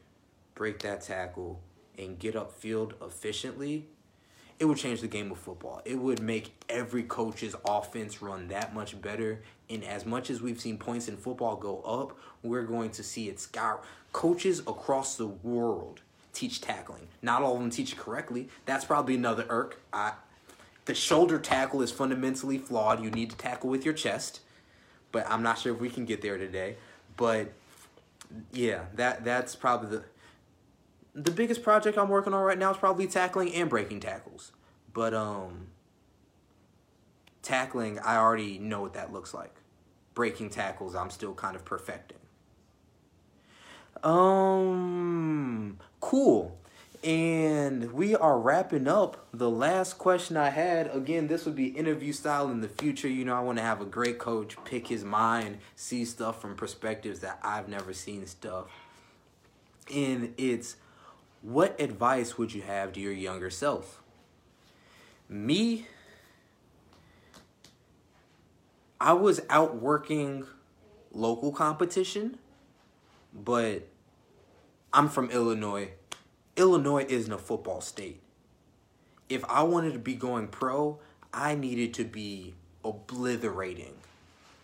break 0.53 0.79
that 0.79 1.01
tackle, 1.01 1.61
and 1.97 2.19
get 2.19 2.35
upfield 2.35 2.93
efficiently, 3.03 3.87
it 4.61 4.65
would 4.65 4.77
change 4.77 5.01
the 5.01 5.07
game 5.07 5.31
of 5.31 5.39
football. 5.39 5.81
It 5.85 5.97
would 5.97 6.21
make 6.21 6.53
every 6.69 7.01
coach's 7.01 7.55
offense 7.65 8.21
run 8.21 8.49
that 8.49 8.75
much 8.75 9.01
better. 9.01 9.41
And 9.71 9.83
as 9.83 10.05
much 10.05 10.29
as 10.29 10.39
we've 10.39 10.61
seen 10.61 10.77
points 10.77 11.07
in 11.07 11.17
football 11.17 11.55
go 11.55 11.81
up, 11.81 12.15
we're 12.43 12.61
going 12.61 12.91
to 12.91 13.03
see 13.03 13.27
it 13.27 13.39
skyrocket 13.39 13.83
coaches 14.13 14.59
across 14.59 15.15
the 15.15 15.25
world 15.25 16.01
teach 16.31 16.61
tackling. 16.61 17.07
Not 17.23 17.41
all 17.41 17.55
of 17.55 17.59
them 17.59 17.71
teach 17.71 17.93
it 17.93 17.97
correctly. 17.97 18.49
That's 18.67 18.85
probably 18.85 19.15
another 19.15 19.47
irk. 19.49 19.81
I, 19.91 20.13
the 20.85 20.93
shoulder 20.93 21.39
tackle 21.39 21.81
is 21.81 21.91
fundamentally 21.91 22.59
flawed. 22.59 23.03
You 23.03 23.09
need 23.09 23.31
to 23.31 23.37
tackle 23.37 23.67
with 23.71 23.83
your 23.83 23.95
chest, 23.95 24.41
but 25.11 25.25
I'm 25.27 25.41
not 25.41 25.57
sure 25.57 25.73
if 25.73 25.81
we 25.81 25.89
can 25.89 26.05
get 26.05 26.21
there 26.21 26.37
today. 26.37 26.75
But 27.17 27.51
yeah, 28.53 28.81
that 28.93 29.25
that's 29.25 29.55
probably 29.55 29.97
the 29.97 30.03
the 31.13 31.31
biggest 31.31 31.63
project 31.63 31.97
I'm 31.97 32.09
working 32.09 32.33
on 32.33 32.43
right 32.43 32.57
now 32.57 32.71
is 32.71 32.77
probably 32.77 33.07
tackling 33.07 33.53
and 33.53 33.69
breaking 33.69 33.99
tackles. 33.99 34.51
But 34.93 35.13
um 35.13 35.67
tackling, 37.41 37.99
I 37.99 38.17
already 38.17 38.59
know 38.59 38.81
what 38.81 38.93
that 38.93 39.11
looks 39.11 39.33
like. 39.33 39.55
Breaking 40.13 40.49
tackles, 40.49 40.95
I'm 40.95 41.09
still 41.09 41.33
kind 41.33 41.55
of 41.55 41.65
perfecting. 41.65 42.17
Um 44.03 45.79
cool. 45.99 46.57
And 47.03 47.93
we 47.93 48.15
are 48.15 48.39
wrapping 48.39 48.87
up. 48.87 49.25
The 49.33 49.49
last 49.49 49.97
question 49.97 50.37
I 50.37 50.49
had, 50.49 50.93
again, 50.95 51.27
this 51.27 51.45
would 51.45 51.55
be 51.55 51.69
interview 51.69 52.13
style 52.13 52.51
in 52.51 52.61
the 52.61 52.67
future. 52.67 53.07
You 53.07 53.25
know, 53.25 53.35
I 53.35 53.39
want 53.39 53.57
to 53.57 53.63
have 53.63 53.81
a 53.81 53.85
great 53.85 54.19
coach 54.19 54.55
pick 54.65 54.87
his 54.87 55.03
mind, 55.03 55.57
see 55.75 56.05
stuff 56.05 56.39
from 56.39 56.55
perspectives 56.55 57.21
that 57.21 57.39
I've 57.41 57.67
never 57.67 57.91
seen 57.91 58.27
stuff. 58.27 58.67
And 59.91 60.35
it's 60.37 60.75
what 61.41 61.79
advice 61.79 62.37
would 62.37 62.53
you 62.53 62.61
have 62.61 62.93
to 62.93 62.99
your 62.99 63.13
younger 63.13 63.49
self? 63.49 64.01
Me, 65.27 65.87
I 68.99 69.13
was 69.13 69.41
out 69.49 69.75
working 69.75 70.45
local 71.11 71.51
competition, 71.51 72.37
but 73.33 73.87
I'm 74.93 75.09
from 75.09 75.31
Illinois 75.31 75.91
Illinois 76.57 77.05
isn't 77.07 77.31
a 77.31 77.37
football 77.37 77.81
state. 77.81 78.21
If 79.29 79.43
I 79.45 79.63
wanted 79.63 79.93
to 79.93 79.99
be 79.99 80.15
going 80.15 80.47
pro, 80.47 80.99
I 81.33 81.55
needed 81.55 81.93
to 81.95 82.03
be 82.03 82.53
obliterating 82.83 83.93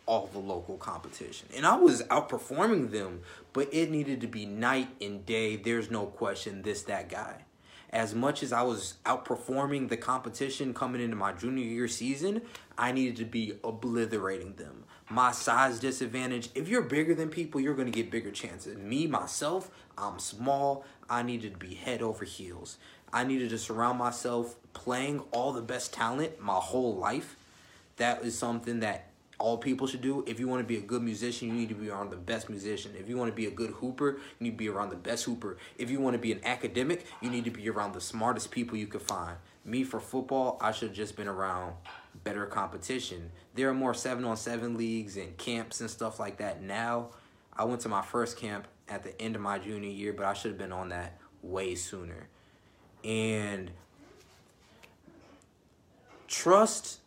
all 0.08 0.28
the 0.32 0.40
local 0.40 0.78
competition. 0.78 1.48
And 1.56 1.66
I 1.66 1.76
was 1.76 2.02
outperforming 2.04 2.92
them, 2.92 3.22
but 3.54 3.72
it 3.72 3.92
needed 3.92 4.22
to 4.22 4.28
be 4.28 4.46
night 4.46 4.90
and 5.00 5.26
day. 5.26 5.58
There's 5.58 5.92
no 5.92 6.08
question, 6.08 6.64
this, 6.64 6.82
that 6.84 7.10
guy. 7.10 7.44
As 7.92 8.16
much 8.16 8.42
as 8.44 8.52
I 8.52 8.64
was 8.64 8.96
outperforming 9.06 9.90
the 9.90 9.98
competition 9.98 10.74
coming 10.74 11.02
into 11.02 11.16
my 11.16 11.34
junior 11.34 11.64
year 11.64 11.88
season, 11.88 12.42
I 12.78 12.92
needed 12.92 13.18
to 13.18 13.26
be 13.26 13.54
obliterating 13.64 14.56
them. 14.56 14.84
My 15.10 15.32
size 15.32 15.80
disadvantage, 15.80 16.50
if 16.54 16.68
you're 16.68 16.82
bigger 16.82 17.16
than 17.16 17.30
people, 17.30 17.62
you're 17.62 17.76
going 17.76 17.92
to 17.92 17.98
get 17.98 18.12
bigger 18.12 18.32
chances. 18.32 18.78
Me, 18.78 19.08
myself, 19.08 19.72
I'm 19.98 20.20
small. 20.20 20.86
I 21.10 21.24
needed 21.24 21.54
to 21.54 21.60
be 21.60 21.76
head 21.76 22.02
over 22.02 22.26
heels. 22.26 22.78
I 23.14 23.24
needed 23.24 23.50
to 23.52 23.58
surround 23.58 23.98
myself 24.00 24.56
playing 24.74 25.22
all 25.32 25.54
the 25.54 25.62
best 25.62 25.94
talent 25.94 26.42
my 26.42 26.56
whole 26.56 26.96
life. 26.96 27.38
That 27.96 28.24
is 28.24 28.38
something 28.38 28.82
that 28.82 29.07
all 29.40 29.58
people 29.58 29.86
should 29.86 30.02
do. 30.02 30.24
If 30.28 30.40
you 30.40 30.48
want 30.48 30.62
to 30.62 30.68
be 30.68 30.78
a 30.78 30.82
good 30.82 31.04
musician, 31.04 31.48
you 31.48 31.54
need 31.54 31.70
to 31.70 31.76
be 31.76 31.90
around 31.90 32.10
the 32.10 32.18
best 32.18 32.50
musician. 32.50 32.94
If 32.98 33.08
you 33.08 33.18
want 33.18 33.32
to 33.32 33.36
be 33.36 33.46
a 33.46 33.52
good 33.52 33.72
hooper, 33.72 34.18
you 34.40 34.44
need 34.46 34.52
to 34.52 34.58
be 34.58 34.70
around 34.70 34.90
the 34.90 34.96
best 34.96 35.26
hooper. 35.26 35.58
If 35.78 35.92
you 35.92 36.00
want 36.00 36.16
to 36.16 36.20
be 36.20 36.32
an 36.32 36.42
academic, 36.44 37.06
you 37.22 37.30
need 37.30 37.46
to 37.46 37.52
be 37.52 37.70
around 37.70 37.94
the 37.94 38.02
smartest 38.02 38.52
people 38.52 38.78
you 38.78 38.88
could 38.88 39.02
find. 39.02 39.38
Me 39.64 39.84
for 39.84 40.00
football, 40.00 40.58
I 40.62 40.72
should 40.72 40.90
have 40.90 40.98
just 40.98 41.16
been 41.16 41.28
around 41.28 41.76
better 42.24 42.46
competition. 42.46 43.32
There 43.54 43.70
are 43.70 43.74
more 43.74 43.94
7 43.94 44.24
on 44.26 44.38
7 44.38 44.76
leagues 44.76 45.18
and 45.18 45.38
camps 45.38 45.82
and 45.82 45.90
stuff 45.90 46.20
like 46.20 46.38
that 46.38 46.62
now. 46.64 47.10
I 47.56 47.66
went 47.66 47.82
to 47.82 47.90
my 47.90 48.02
first 48.02 48.38
camp 48.38 48.68
at 48.88 49.04
the 49.04 49.20
end 49.22 49.36
of 49.36 49.42
my 49.42 49.60
junior 49.60 49.90
year, 49.90 50.14
but 50.14 50.26
I 50.26 50.34
should 50.34 50.52
have 50.52 50.58
been 50.58 50.72
on 50.72 50.90
that 50.90 51.18
way 51.44 51.76
sooner. 51.76 52.28
And 53.04 53.72
trust 56.28 57.00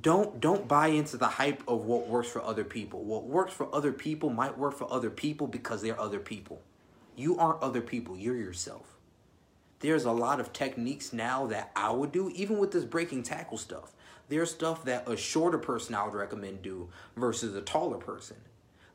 don't 0.00 0.40
don't 0.40 0.68
buy 0.68 0.88
into 0.88 1.16
the 1.16 1.26
hype 1.26 1.62
of 1.66 1.84
what 1.84 2.08
works 2.08 2.28
for 2.28 2.42
other 2.42 2.64
people. 2.64 3.02
What 3.04 3.24
works 3.24 3.52
for 3.52 3.74
other 3.74 3.92
people 3.92 4.30
might 4.30 4.58
work 4.58 4.76
for 4.76 4.90
other 4.92 5.10
people 5.10 5.46
because 5.46 5.82
they're 5.82 6.00
other 6.00 6.18
people. 6.18 6.60
You 7.16 7.38
aren't 7.38 7.62
other 7.62 7.80
people, 7.80 8.16
you're 8.16 8.36
yourself. 8.36 8.98
There's 9.80 10.04
a 10.04 10.12
lot 10.12 10.40
of 10.40 10.52
techniques 10.52 11.12
now 11.12 11.46
that 11.46 11.70
I 11.74 11.90
would 11.90 12.12
do, 12.12 12.30
even 12.34 12.58
with 12.58 12.72
this 12.72 12.84
breaking 12.84 13.22
tackle 13.22 13.58
stuff. 13.58 13.92
There's 14.28 14.50
stuff 14.50 14.84
that 14.84 15.08
a 15.08 15.16
shorter 15.16 15.58
person 15.58 15.94
I 15.94 16.04
would 16.04 16.14
recommend 16.14 16.62
do 16.62 16.90
versus 17.16 17.54
a 17.54 17.62
taller 17.62 17.96
person. 17.96 18.36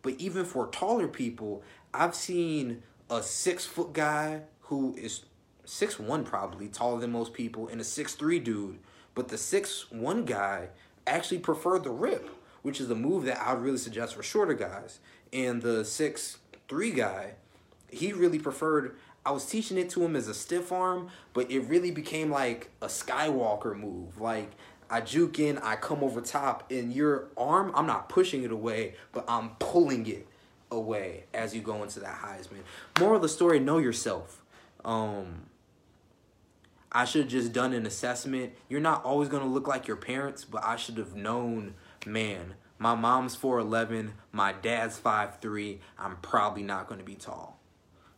But 0.01 0.15
even 0.19 0.45
for 0.45 0.67
taller 0.67 1.07
people, 1.07 1.63
I've 1.93 2.13
seen 2.13 2.83
a 3.09 3.23
six 3.23 3.65
foot 3.65 3.93
guy 3.93 4.41
who 4.61 4.95
is 4.97 5.25
six 5.65 5.97
one 5.97 6.23
probably 6.23 6.67
taller 6.67 6.99
than 6.99 7.11
most 7.11 7.33
people, 7.33 7.67
and 7.67 7.81
a 7.81 7.83
six 7.83 8.13
three 8.13 8.39
dude. 8.39 8.79
But 9.15 9.29
the 9.29 9.37
six 9.37 9.91
one 9.91 10.25
guy 10.25 10.69
actually 11.05 11.39
preferred 11.39 11.83
the 11.83 11.91
rip, 11.91 12.29
which 12.61 12.79
is 12.79 12.89
a 12.89 12.95
move 12.95 13.25
that 13.25 13.41
I 13.41 13.53
would 13.53 13.63
really 13.63 13.77
suggest 13.77 14.15
for 14.15 14.23
shorter 14.23 14.53
guys. 14.53 14.99
And 15.31 15.61
the 15.61 15.85
six 15.85 16.37
three 16.67 16.91
guy, 16.91 17.33
he 17.89 18.13
really 18.13 18.39
preferred. 18.39 18.95
I 19.25 19.31
was 19.31 19.45
teaching 19.45 19.77
it 19.77 19.89
to 19.91 20.03
him 20.03 20.15
as 20.15 20.27
a 20.27 20.33
stiff 20.33 20.71
arm, 20.71 21.09
but 21.33 21.49
it 21.49 21.61
really 21.61 21.91
became 21.91 22.29
like 22.29 22.71
a 22.81 22.87
Skywalker 22.87 23.77
move. 23.77 24.19
Like 24.19 24.51
I 24.89 25.01
juke 25.01 25.39
in, 25.39 25.57
I 25.59 25.75
come 25.75 26.03
over 26.03 26.21
top, 26.21 26.69
and 26.71 26.93
your 26.93 27.29
arm, 27.37 27.71
I'm 27.73 27.87
not 27.87 28.09
pushing 28.09 28.43
it 28.43 28.51
away, 28.51 28.95
but 29.11 29.23
I'm 29.27 29.51
pulling 29.59 30.05
it 30.07 30.27
away 30.71 31.25
as 31.33 31.55
you 31.55 31.61
go 31.61 31.83
into 31.83 31.99
that 32.01 32.21
Heisman. 32.21 32.63
Moral 32.99 33.17
of 33.17 33.21
the 33.21 33.29
story, 33.29 33.59
know 33.59 33.77
yourself. 33.77 34.41
Um, 34.83 35.43
I 36.93 37.05
should 37.05 37.21
have 37.21 37.31
just 37.31 37.53
done 37.53 37.73
an 37.73 37.85
assessment. 37.85 38.53
You're 38.69 38.79
not 38.79 39.03
always 39.03 39.29
going 39.29 39.43
to 39.43 39.49
look 39.49 39.67
like 39.67 39.87
your 39.87 39.97
parents, 39.97 40.45
but 40.45 40.63
I 40.63 40.75
should 40.75 40.97
have 40.97 41.15
known, 41.15 41.73
man, 42.05 42.53
my 42.77 42.95
mom's 42.95 43.35
4'11, 43.35 44.11
my 44.31 44.53
dad's 44.53 44.99
5'3, 44.99 45.79
I'm 45.97 46.17
probably 46.17 46.63
not 46.63 46.87
going 46.87 46.99
to 46.99 47.05
be 47.05 47.15
tall. 47.15 47.59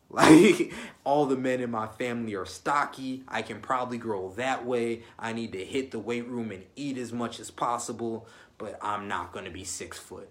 Like 0.08 0.72
all 1.04 1.26
the 1.26 1.36
men 1.36 1.62
in 1.62 1.72
my 1.72 1.88
family 1.88 2.36
are 2.36 2.46
stocky. 2.46 3.24
I 3.28 3.42
can 3.42 3.60
probably 3.60 3.98
grow 3.98 4.32
that 4.38 4.64
way. 4.64 5.02
I 5.18 5.34
need 5.34 5.52
to 5.54 5.66
hit 5.66 5.92
the 5.92 6.00
weight 6.00 6.28
room 6.28 6.52
and 6.52 6.64
eat 6.76 6.98
as 7.00 7.12
much 7.12 7.40
as 7.40 7.50
possible, 7.50 8.28
but 8.58 8.78
I'm 8.82 9.08
not 9.08 9.34
going 9.34 9.46
to 9.46 9.52
be 9.52 9.64
six 9.64 9.98
foot. 9.98 10.30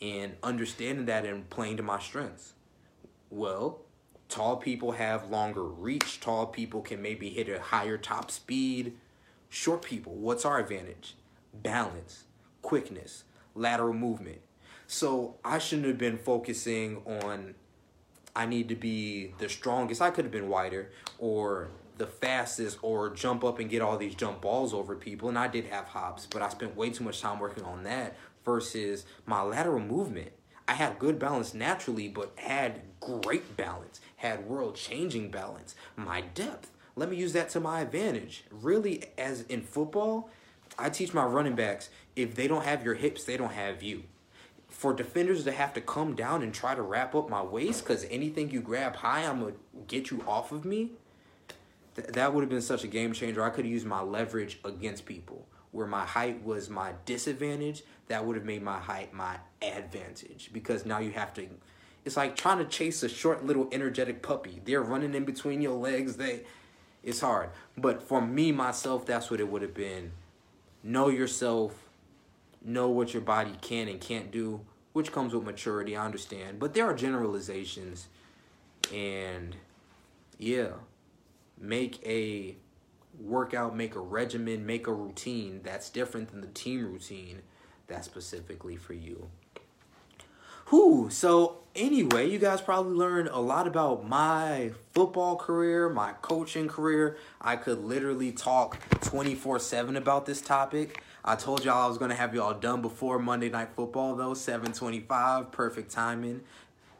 And 0.00 0.34
understanding 0.42 1.06
that 1.06 1.26
and 1.26 1.48
playing 1.50 1.76
to 1.76 1.82
my 1.82 2.00
strengths. 2.00 2.54
Well, 3.30 3.82
tall 4.28 4.56
people 4.56 4.92
have 4.92 5.30
longer 5.30 5.64
reach. 5.64 6.20
Tall 6.20 6.46
people 6.46 6.80
can 6.80 7.02
maybe 7.02 7.30
hit 7.30 7.48
a 7.48 7.60
higher 7.60 7.98
top 7.98 8.30
speed. 8.30 8.94
Short 9.48 9.82
people, 9.82 10.14
what's 10.14 10.44
our 10.44 10.58
advantage? 10.58 11.14
Balance, 11.54 12.24
quickness, 12.62 13.24
lateral 13.54 13.94
movement. 13.94 14.40
So 14.86 15.36
I 15.44 15.58
shouldn't 15.58 15.88
have 15.88 15.98
been 15.98 16.18
focusing 16.18 17.02
on 17.06 17.54
I 18.36 18.44
need 18.44 18.68
to 18.68 18.76
be 18.76 19.32
the 19.38 19.48
strongest. 19.48 20.02
I 20.02 20.10
could 20.10 20.26
have 20.26 20.32
been 20.32 20.48
wider 20.48 20.90
or 21.18 21.70
the 21.96 22.06
fastest 22.06 22.78
or 22.82 23.08
jump 23.08 23.42
up 23.42 23.58
and 23.58 23.70
get 23.70 23.80
all 23.80 23.96
these 23.96 24.14
jump 24.14 24.42
balls 24.42 24.74
over 24.74 24.94
people. 24.94 25.30
And 25.30 25.38
I 25.38 25.48
did 25.48 25.64
have 25.66 25.86
hops, 25.86 26.26
but 26.26 26.42
I 26.42 26.50
spent 26.50 26.76
way 26.76 26.90
too 26.90 27.02
much 27.02 27.22
time 27.22 27.38
working 27.38 27.64
on 27.64 27.84
that 27.84 28.14
versus 28.44 29.06
my 29.24 29.40
lateral 29.40 29.80
movement. 29.80 30.32
I 30.68 30.74
had 30.74 30.98
good 30.98 31.18
balance 31.18 31.54
naturally, 31.54 32.08
but 32.08 32.32
had 32.36 32.80
great 33.00 33.56
balance, 33.56 34.00
had 34.16 34.46
world 34.46 34.74
changing 34.76 35.30
balance. 35.30 35.74
My 35.96 36.22
depth, 36.22 36.70
let 36.96 37.08
me 37.08 37.16
use 37.16 37.32
that 37.34 37.50
to 37.50 37.60
my 37.60 37.80
advantage. 37.80 38.44
Really, 38.50 39.04
as 39.16 39.42
in 39.42 39.62
football, 39.62 40.30
I 40.78 40.90
teach 40.90 41.14
my 41.14 41.24
running 41.24 41.54
backs 41.54 41.90
if 42.16 42.34
they 42.34 42.48
don't 42.48 42.64
have 42.64 42.84
your 42.84 42.94
hips, 42.94 43.24
they 43.24 43.36
don't 43.36 43.52
have 43.52 43.82
you 43.82 44.04
for 44.76 44.92
defenders 44.92 45.44
to 45.44 45.52
have 45.52 45.72
to 45.72 45.80
come 45.80 46.14
down 46.14 46.42
and 46.42 46.52
try 46.52 46.74
to 46.74 46.82
wrap 46.82 47.14
up 47.14 47.30
my 47.30 47.42
waist 47.42 47.82
because 47.82 48.04
anything 48.10 48.50
you 48.50 48.60
grab 48.60 48.96
high, 48.96 49.22
I'm 49.24 49.40
going 49.40 49.54
to 49.54 49.58
get 49.88 50.10
you 50.10 50.22
off 50.26 50.52
of 50.52 50.66
me. 50.66 50.90
Th- 51.94 52.08
that 52.08 52.34
would 52.34 52.42
have 52.42 52.50
been 52.50 52.60
such 52.60 52.84
a 52.84 52.86
game 52.86 53.14
changer. 53.14 53.42
I 53.42 53.48
could 53.48 53.64
have 53.64 53.72
used 53.72 53.86
my 53.86 54.02
leverage 54.02 54.58
against 54.66 55.06
people. 55.06 55.46
Where 55.76 55.86
my 55.86 56.04
height 56.04 56.42
was 56.42 56.68
my 56.68 56.92
disadvantage, 57.04 57.82
that 58.08 58.24
would 58.24 58.36
have 58.36 58.44
made 58.44 58.62
my 58.62 58.78
height 58.78 59.12
my 59.12 59.38
advantage 59.62 60.50
because 60.52 60.84
now 60.86 60.98
you 60.98 61.10
have 61.12 61.32
to. 61.34 61.46
It's 62.04 62.16
like 62.16 62.36
trying 62.36 62.58
to 62.58 62.64
chase 62.64 63.02
a 63.02 63.08
short 63.08 63.44
little 63.44 63.68
energetic 63.72 64.22
puppy. 64.22 64.60
They're 64.64 64.82
running 64.82 65.14
in 65.14 65.24
between 65.24 65.60
your 65.60 65.76
legs. 65.76 66.16
They, 66.16 66.42
it's 67.02 67.20
hard. 67.20 67.50
But 67.76 68.02
for 68.02 68.20
me 68.20 68.52
myself, 68.52 69.06
that's 69.06 69.30
what 69.30 69.40
it 69.40 69.48
would 69.48 69.62
have 69.62 69.74
been. 69.74 70.12
Know 70.82 71.08
yourself 71.08 71.86
know 72.66 72.88
what 72.88 73.14
your 73.14 73.22
body 73.22 73.52
can 73.60 73.88
and 73.88 74.00
can't 74.00 74.30
do, 74.30 74.60
which 74.92 75.12
comes 75.12 75.32
with 75.32 75.44
maturity, 75.44 75.96
I 75.96 76.04
understand. 76.04 76.58
But 76.58 76.74
there 76.74 76.84
are 76.84 76.94
generalizations. 76.94 78.08
And 78.92 79.56
yeah, 80.38 80.70
make 81.58 82.04
a 82.04 82.56
workout, 83.20 83.76
make 83.76 83.94
a 83.94 84.00
regimen, 84.00 84.66
make 84.66 84.86
a 84.86 84.92
routine 84.92 85.60
that's 85.62 85.90
different 85.90 86.30
than 86.30 86.40
the 86.40 86.46
team 86.48 86.84
routine 86.84 87.42
that's 87.86 88.06
specifically 88.06 88.76
for 88.76 88.94
you. 88.94 89.28
Whew, 90.70 91.08
so 91.10 91.58
anyway, 91.76 92.28
you 92.28 92.40
guys 92.40 92.60
probably 92.60 92.94
learned 92.94 93.28
a 93.28 93.38
lot 93.38 93.68
about 93.68 94.04
my 94.04 94.72
football 94.92 95.36
career, 95.36 95.88
my 95.88 96.14
coaching 96.22 96.66
career. 96.66 97.16
I 97.40 97.54
could 97.54 97.84
literally 97.84 98.32
talk 98.32 98.76
24 99.02 99.60
7 99.60 99.96
about 99.96 100.26
this 100.26 100.40
topic. 100.40 101.02
I 101.24 101.36
told 101.36 101.64
y'all 101.64 101.84
I 101.84 101.88
was 101.88 101.98
gonna 101.98 102.16
have 102.16 102.34
y'all 102.34 102.54
done 102.54 102.82
before 102.82 103.20
Monday 103.20 103.48
Night 103.48 103.68
Football 103.76 104.16
though, 104.16 104.34
725, 104.34 105.52
perfect 105.52 105.92
timing. 105.92 106.42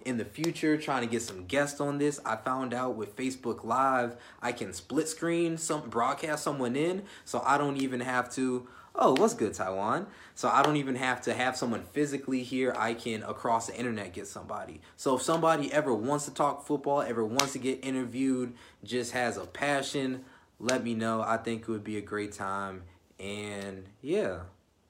In 0.06 0.16
the 0.16 0.24
future 0.24 0.78
trying 0.78 1.02
to 1.02 1.08
get 1.08 1.22
some 1.22 1.44
guests 1.46 1.80
on 1.80 1.98
this. 1.98 2.20
I 2.24 2.36
found 2.36 2.72
out 2.72 2.94
with 2.94 3.16
Facebook 3.16 3.64
Live, 3.64 4.16
I 4.40 4.52
can 4.52 4.72
split 4.72 5.08
screen 5.08 5.58
some 5.58 5.90
broadcast 5.90 6.44
someone 6.44 6.76
in, 6.76 7.02
so 7.24 7.42
I 7.44 7.58
don't 7.58 7.76
even 7.76 8.00
have 8.00 8.32
to 8.34 8.68
oh, 8.98 9.12
what's 9.12 9.34
good, 9.34 9.54
Taiwan? 9.54 10.06
So 10.34 10.48
I 10.48 10.62
don't 10.62 10.76
even 10.76 10.96
have 10.96 11.20
to 11.22 11.34
have 11.34 11.56
someone 11.56 11.82
physically 11.92 12.42
here. 12.42 12.74
I 12.76 12.94
can, 12.94 13.22
across 13.22 13.66
the 13.66 13.76
internet, 13.76 14.12
get 14.12 14.26
somebody. 14.26 14.80
So 14.96 15.16
if 15.16 15.22
somebody 15.22 15.72
ever 15.72 15.94
wants 15.94 16.24
to 16.26 16.34
talk 16.34 16.66
football, 16.66 17.02
ever 17.02 17.24
wants 17.24 17.52
to 17.52 17.58
get 17.58 17.84
interviewed, 17.84 18.54
just 18.84 19.12
has 19.12 19.36
a 19.36 19.46
passion, 19.46 20.24
let 20.58 20.82
me 20.82 20.94
know. 20.94 21.22
I 21.22 21.36
think 21.36 21.62
it 21.62 21.68
would 21.68 21.84
be 21.84 21.98
a 21.98 22.02
great 22.02 22.32
time. 22.32 22.82
And 23.20 23.84
yeah, 24.02 24.40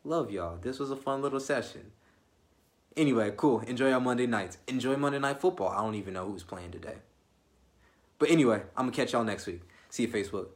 love 0.05 0.31
y'all. 0.31 0.57
This 0.57 0.79
was 0.79 0.91
a 0.91 0.97
fun 0.97 1.23
little 1.23 1.41
session. 1.41 1.93
Anyway, 2.97 3.33
cool. 3.37 3.61
Enjoy 3.61 3.89
your 3.89 4.01
Monday 4.01 4.27
nights. 4.27 4.59
Enjoy 4.67 4.97
Monday 4.97 5.19
Night 5.19 5.41
Football. 5.41 5.69
I 5.69 5.83
don't 5.83 5.95
even 5.97 6.15
know 6.15 6.25
who's 6.27 6.43
playing 6.43 6.71
today. 6.71 6.97
But 8.19 8.31
anyway, 8.31 8.63
I'm 8.77 8.87
going 8.87 8.93
to 8.93 8.97
catch 8.97 9.13
y'all 9.13 9.25
next 9.25 9.47
week. 9.47 9.61
See 9.91 10.05
you, 10.05 10.09
Facebook. 10.09 10.47